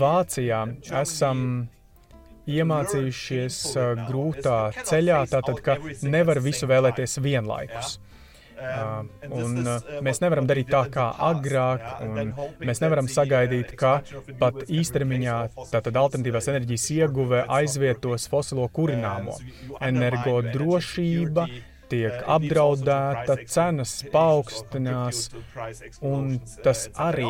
Vācijā 0.00 0.60
esam 1.00 1.42
iemācījušies 2.48 3.62
grūtā 4.08 4.58
ceļā, 4.88 5.22
tātad, 5.30 5.62
ka 5.64 5.78
nevar 6.02 6.40
visu 6.42 6.68
vēlēties 6.70 7.18
vienlaikus. 7.24 7.98
Uh, 8.58 9.04
un 9.30 9.60
uh, 9.62 9.84
mēs 10.02 10.18
nevaram 10.18 10.48
darīt 10.50 10.66
tā 10.72 10.80
kā 10.90 11.04
agrāk, 11.28 11.84
un 12.02 12.32
mēs 12.66 12.80
nevaram 12.82 13.06
sagaidīt, 13.06 13.76
ka 13.78 14.00
pat 14.40 14.64
īstermiņā 14.66 15.36
tātad 15.70 16.00
alternatīvās 16.00 16.50
enerģijas 16.50 16.88
ieguve 16.96 17.44
aizvietos 17.54 18.26
fosilo 18.32 18.66
kurināmo. 18.74 19.36
Energodrošība 19.78 21.46
tiek 21.90 22.22
apdraudēta, 22.28 23.36
cenas 23.48 23.94
paaugstinās, 24.12 25.28
un 26.04 26.38
tas 26.64 26.86
arī 26.98 27.28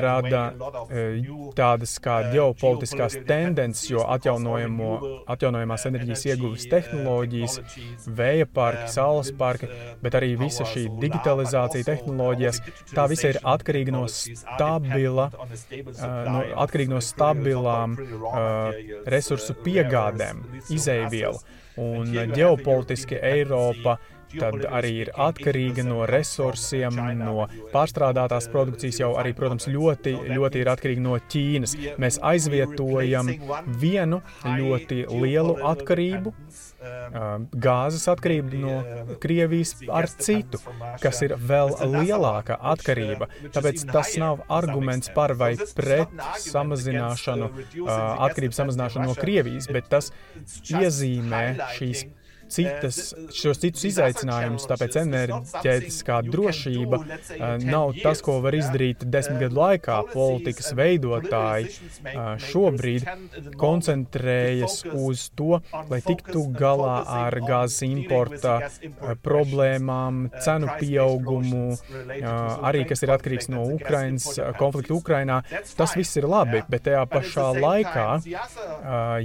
rada 0.00 0.42
eh, 0.90 1.28
tādas 1.58 1.96
kā 2.02 2.20
ģeopolitiskās 2.34 3.18
tendences, 3.28 3.88
jo 3.90 4.04
atjaunojamās 4.06 5.86
enerģijas 5.90 6.26
ieguves 6.30 6.66
tehnoloģijas, 6.70 7.58
vēja 8.20 8.48
parki, 8.54 8.86
saules 8.94 9.32
parki, 9.38 9.70
bet 10.02 10.18
arī 10.20 10.34
visa 10.40 10.66
šī 10.68 10.86
digitalizācija 11.00 11.88
tehnoloģijas, 11.88 12.62
tā 12.94 13.06
visa 13.10 13.32
ir 13.34 13.40
atkarīga 13.54 13.94
no 13.96 14.04
stabila, 14.10 15.30
no, 15.30 16.44
atkarīga 16.64 16.96
no 16.96 17.00
stabilām 17.04 17.96
uh, 17.96 18.78
resursu 19.10 19.56
piegādēm, 19.64 20.44
izēvielu. 20.72 21.40
Un 21.78 22.10
ģeopolitiski 22.34 23.18
Eiropa 23.22 23.98
tad 24.34 24.64
arī 24.68 24.92
ir 25.04 25.12
atkarīga 25.16 25.84
no 25.86 26.04
resursiem, 26.08 26.96
no 27.18 27.46
pārstrādātās 27.74 28.48
produkcijas, 28.52 29.00
jau 29.02 29.12
arī, 29.20 29.34
protams, 29.36 29.68
ļoti, 29.70 30.14
ļoti 30.30 30.62
ir 30.62 30.72
atkarīga 30.72 31.04
no 31.04 31.18
Ķīnas. 31.30 31.76
Mēs 32.00 32.20
aizvietojam 32.32 33.30
vienu 33.80 34.20
ļoti 34.44 35.04
lielu 35.10 35.56
atkarību, 35.72 36.34
gāzes 37.66 38.06
atkarību 38.08 38.60
no 38.60 38.76
Krievijas 39.20 39.74
ar 39.92 40.08
citu, 40.10 40.60
kas 41.02 41.20
ir 41.26 41.34
vēl 41.36 41.74
lielāka 41.96 42.56
atkarība. 42.72 43.28
Tāpēc 43.52 43.84
tas 43.90 44.14
nav 44.20 44.44
arguments 44.48 45.12
par 45.14 45.34
vai 45.40 45.52
pret 45.76 46.14
samazināšanu, 46.46 47.50
atkarības 48.28 48.62
samazināšanu 48.62 49.10
no 49.10 49.18
Krievijas, 49.18 49.68
bet 49.72 49.90
tas 49.92 50.12
iezīmē 50.70 51.44
šīs 51.76 52.06
citas, 52.52 53.00
šos 53.34 53.60
citus 53.62 53.86
izaicinājumus, 53.90 54.66
tāpēc 54.70 54.98
enerģētiskā 55.04 56.20
drošība 56.28 57.00
nav 57.64 57.94
tas, 58.02 58.22
ko 58.24 58.38
var 58.44 58.56
izdarīt 58.58 59.04
desmit 59.06 59.40
gadu 59.46 59.60
laikā. 59.60 59.98
Politikas 60.12 60.72
veidotāji 60.76 61.70
šobrīd 62.50 63.08
koncentrējas 63.60 64.80
uz 64.90 65.28
to, 65.38 65.60
lai 65.90 66.00
tiktu 66.04 66.46
galā 66.56 67.00
ar 67.24 67.38
gāzes 67.44 67.84
importa 67.86 68.58
problēmām, 69.24 70.26
cenu 70.42 70.70
pieaugumu, 70.80 71.76
arī 72.66 72.84
kas 72.88 73.04
ir 73.06 73.14
atkarīgs 73.14 73.50
no 73.52 73.64
Ukrainas, 73.76 74.26
konflikta 74.58 74.96
Ukrainā. 74.96 75.40
Tas 75.76 75.94
viss 75.98 76.18
ir 76.20 76.28
labi, 76.30 76.62
bet 76.70 76.86
tajā 76.88 77.04
pašā 77.10 77.46
laikā, 77.60 78.08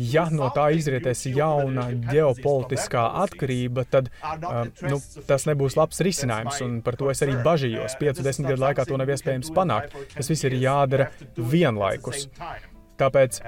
ja 0.01 0.27
no 0.31 0.51
tā 0.55 0.69
izrietēs 0.77 1.25
jauna 1.31 1.89
ģeopolitiskā 2.11 3.05
atkarība, 3.23 3.85
tad 3.89 4.11
uh, 4.21 4.65
nu, 4.85 4.99
tas 5.29 5.47
nebūs 5.49 5.77
labs 5.79 6.01
risinājums. 6.05 6.61
Un 6.65 6.79
par 6.85 6.99
to 6.99 7.11
es 7.13 7.23
arī 7.25 7.37
bažījos. 7.45 7.97
5-10 8.01 8.49
gadu 8.51 8.61
laikā 8.65 8.87
to 8.87 8.99
nav 9.01 9.11
iespējams 9.15 9.51
panākt. 9.55 9.95
Tas 10.15 10.31
viss 10.31 10.47
ir 10.47 10.57
jādara 10.61 11.11
vienlaikus. 11.37 12.27
Tāpēc 12.99 13.41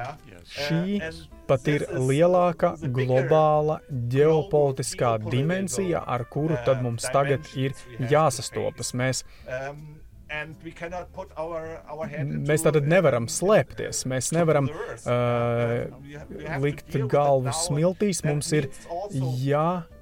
šī 0.47 0.99
pat 1.47 1.67
ir 1.71 1.85
lielākā 1.95 2.73
globāla 2.91 3.79
ģeopolitiskā 4.11 5.13
dimensija, 5.29 6.01
ar 6.03 6.25
kuru 6.31 6.57
tad 6.67 6.83
mums 6.83 7.07
tagad 7.13 7.47
ir 7.55 7.75
jāsastopas. 8.11 8.91
Mēs 8.99 9.23
Mēs 12.49 12.65
tātad 12.65 12.87
nevaram 12.89 13.29
slēpties, 13.31 14.03
mēs 14.11 14.31
nevaram 14.35 14.67
uh, 14.67 15.87
likt 16.63 16.97
galvu 17.11 17.53
smiltīs. 17.55 18.23
Mums 18.27 18.51
ir 18.57 18.69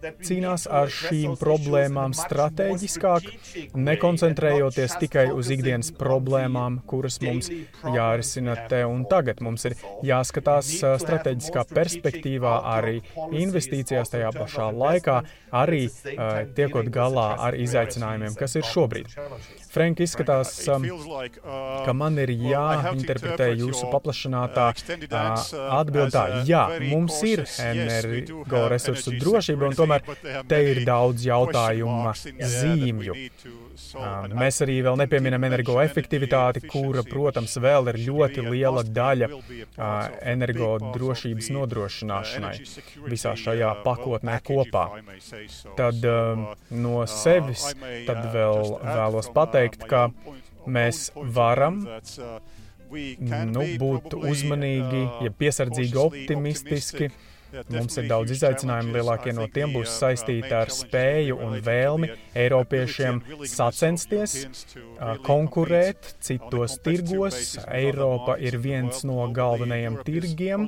jācīnās 0.06 0.66
ar 0.70 0.92
šīm 0.92 1.36
problēmām 1.40 2.14
strateģiskāk, 2.16 3.28
nekoncentrējoties 3.76 4.98
tikai 5.02 5.28
uz 5.34 5.50
ikdienas 5.54 5.92
problēmām, 5.98 6.82
kuras 6.90 7.20
mums 7.24 7.50
jārisina 7.96 8.56
te 8.70 8.84
un 8.86 9.06
tagad. 9.10 9.42
Mums 9.46 9.66
ir 9.70 9.78
jāskatās 10.06 10.72
strateģiskā 11.02 11.66
perspektīvā, 11.72 12.56
arī 12.76 13.02
investīcijās 13.32 14.14
tajā 14.14 14.32
pašā 14.36 14.70
laikā, 14.76 15.22
arī 15.56 15.86
tiekot 16.58 16.90
galā 16.94 17.30
ar 17.48 17.58
izaicinājumiem, 17.60 18.36
kas 18.40 18.58
ir 18.60 18.66
šobrīd. 18.68 19.14
Frank, 19.76 20.00
izskatās, 20.00 20.54
ka 21.86 21.94
man 21.98 22.20
ir 22.24 22.32
jāinterpretē 22.32 23.50
jūsu 23.60 23.90
paplašinātā 23.92 24.70
atbildā. 25.76 26.24
Jā, 26.48 26.64
mums 26.86 27.20
ir 27.28 27.44
energoresursu 27.60 29.18
drošība, 29.20 29.68
un 29.68 29.76
tomēr 29.76 29.95
te 30.50 30.60
ir 30.72 30.82
daudz 30.88 31.26
jautājumu 31.28 32.14
zīmju. 32.56 33.16
Mēs 34.36 34.62
arī 34.66 34.78
vēl 34.86 34.98
nepieminam 35.00 35.46
energoefektivitāti, 35.48 36.64
kura, 36.70 37.04
protams, 37.08 37.58
vēl 37.62 37.92
ir 37.94 38.02
ļoti 38.08 38.46
liela 38.48 38.84
daļa 38.88 39.30
energodrošības 40.36 41.52
nodrošināšanai 41.56 42.56
visā 43.12 43.36
šajā 43.40 43.72
pakotnē 43.86 44.40
kopā. 44.46 44.88
Tad 45.80 46.10
no 46.72 47.06
sevis 47.10 47.70
tad 48.08 48.28
vēl 48.36 48.76
vēlos 48.84 49.32
pateikt, 49.36 49.88
ka 49.90 50.10
mēs 50.66 51.10
varam 51.16 51.84
nu, 53.52 53.64
būt 53.82 54.14
uzmanīgi, 54.18 55.02
ja 55.26 55.32
piesardzīgi 55.40 56.00
optimistiski 56.00 57.10
Mums 57.72 57.98
ir 58.00 58.08
daudz 58.10 58.34
izaicinājumu, 58.36 58.94
lielākie 58.96 59.34
no 59.36 59.48
tiem 59.52 59.74
būs 59.76 59.94
saistīti 60.00 60.52
ar 60.56 60.72
spēju 60.74 61.38
un 61.46 61.58
vēlmi 61.66 62.10
Eiropiešiem 62.36 63.22
sacensties, 63.50 64.36
konkurēt 65.26 66.16
citos 66.26 66.78
tirgos. 66.86 67.56
Eiropa 67.68 68.38
ir 68.42 68.58
viens 68.64 69.04
no 69.08 69.24
galvenajiem 69.36 70.00
tirgiem, 70.08 70.68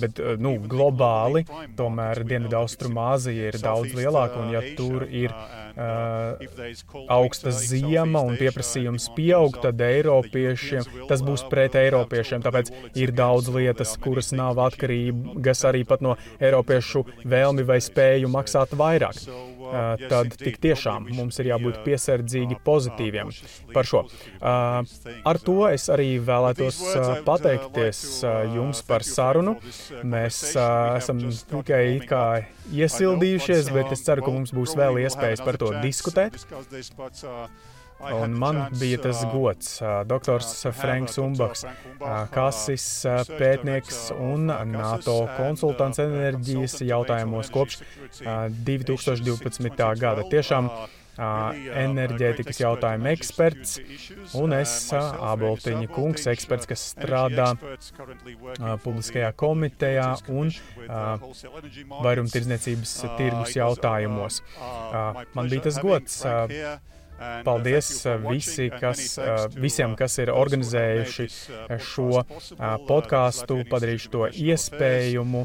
bet 0.00 0.22
nu, 0.40 0.56
globāli 0.70 1.44
tomēr 1.76 2.24
Dienvidaustrumāzija 2.24 3.52
ir 3.52 3.60
daudz 3.62 3.94
lielāka, 3.96 4.40
un 4.44 4.54
ja 4.54 4.64
tur 4.78 5.06
ir 5.08 5.34
uh, 5.76 7.04
augsta 7.12 7.52
ziema 7.54 8.22
un 8.24 8.38
pieprasījums 8.40 9.08
pieaug, 9.16 9.58
tad 9.62 9.80
Eiropiešiem 9.84 11.08
tas 11.10 11.24
būs 11.24 11.46
pret 11.50 11.76
Eiropiešiem. 11.78 12.44
Tāpēc 12.44 12.72
ir 13.00 13.14
daudz 13.16 13.50
lietas, 13.54 13.96
kuras 14.00 14.32
nav 14.36 14.60
atkarīgas 14.64 15.64
arī 15.68 15.84
pat 15.88 16.04
no 16.04 16.16
Eiropiešu 16.40 17.04
vēlmi 17.24 17.66
vai 17.68 17.80
spēju 17.84 18.30
maksāt 18.32 18.76
vairāk. 18.78 19.20
Uh, 19.74 19.94
tad 20.06 20.34
tik 20.38 20.60
tiešām 20.62 21.08
mums 21.16 21.40
ir 21.42 21.48
jābūt 21.50 21.80
piesardzīgi 21.82 22.60
pozitīviem 22.66 23.32
par 23.74 23.88
šo. 23.88 24.04
Uh, 24.38 24.84
ar 25.26 25.40
to 25.42 25.56
es 25.66 25.88
arī 25.90 26.20
vēlētos 26.22 26.78
uh, 26.92 27.10
pateikties 27.26 28.04
jums 28.54 28.84
par 28.86 29.06
sarunu. 29.06 29.56
Mēs 30.06 30.40
esam 30.54 31.24
tikai 31.50 31.84
kā 32.06 32.24
iesildījušies, 32.70 33.72
bet 33.74 33.90
es 33.96 34.04
ceru, 34.06 34.26
ka 34.26 34.34
mums 34.36 34.54
būs 34.54 34.76
vēl 34.78 35.02
iespējas 35.04 35.42
par 35.44 35.58
to 35.58 35.72
diskutēt. 35.82 36.38
Un 38.00 38.34
man 38.36 38.58
bija 38.80 38.98
tas 39.00 39.22
gods, 39.32 39.78
doktors 40.06 40.66
Franks 40.76 41.18
Umbaks, 41.22 41.64
kasis 42.34 42.88
pētnieks 43.38 44.10
un 44.16 44.50
NATO 44.72 45.28
konsultants 45.38 46.02
enerģijas 46.02 46.82
jautājumos 46.84 47.52
kopš 47.54 47.80
2012. 48.66 49.88
gada. 50.00 50.26
Tiešām 50.28 50.68
enerģētikas 51.14 52.58
jautājumu 52.58 53.06
eksperts, 53.12 53.76
un 54.40 54.56
es, 54.56 54.72
Āboltiņa 54.92 55.88
kungs, 55.94 56.26
eksperts, 56.32 56.66
kas 56.66 56.86
strādā 56.96 57.52
publiskajā 58.82 59.30
komitejā 59.38 60.08
un 60.34 60.50
vairumtirdzniecības 62.02 62.96
tirgus 63.20 63.54
jautājumos. 63.56 64.42
Man 65.38 65.52
bija 65.52 65.68
tas 65.70 65.78
gods 65.78 66.18
Paldies 67.44 67.88
visi, 68.24 68.68
kas, 68.80 69.18
visiem, 69.54 69.94
kas 69.98 70.16
ir 70.22 70.32
organizējuši 70.34 71.26
šo 71.84 72.24
podkāstu, 72.88 73.60
padarījuši 73.70 74.10
to 74.12 74.28
iespējamu, 74.46 75.44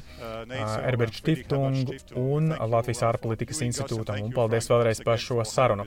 Erberģa 0.89 1.19
Stiftungu 1.21 1.97
un 2.19 2.53
Latvijas 2.73 3.03
ārpolitikas 3.11 3.61
institūtam. 3.67 4.23
Un 4.27 4.33
paldies 4.35 4.69
vēlreiz 4.71 5.03
par 5.05 5.21
šo 5.21 5.43
sarunu. 5.47 5.85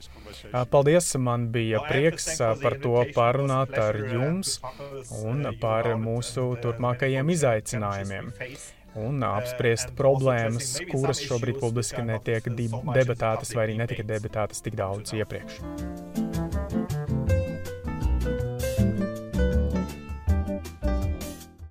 Paldies, 0.71 1.13
man 1.19 1.49
bija 1.53 1.83
prieks 1.89 2.29
par 2.63 2.79
to 2.83 2.95
parunāt 3.15 3.75
ar 3.79 3.99
jums 4.13 4.59
un 5.23 5.49
par 5.61 5.93
mūsu 5.99 6.53
turpmākajiem 6.63 7.35
izaicinājumiem 7.35 8.31
un 8.99 9.23
apspriest 9.27 9.93
problēmas, 9.97 10.75
kuras 10.91 11.21
šobrīd 11.23 11.61
publiski 11.61 12.05
netiek 12.05 12.49
debatētas 12.53 13.55
vai 13.55 13.67
arī 13.67 13.79
netika 13.81 14.05
debatētas 14.13 14.63
tik 14.65 14.77
daudz 14.79 15.15
iepriekš. 15.17 16.22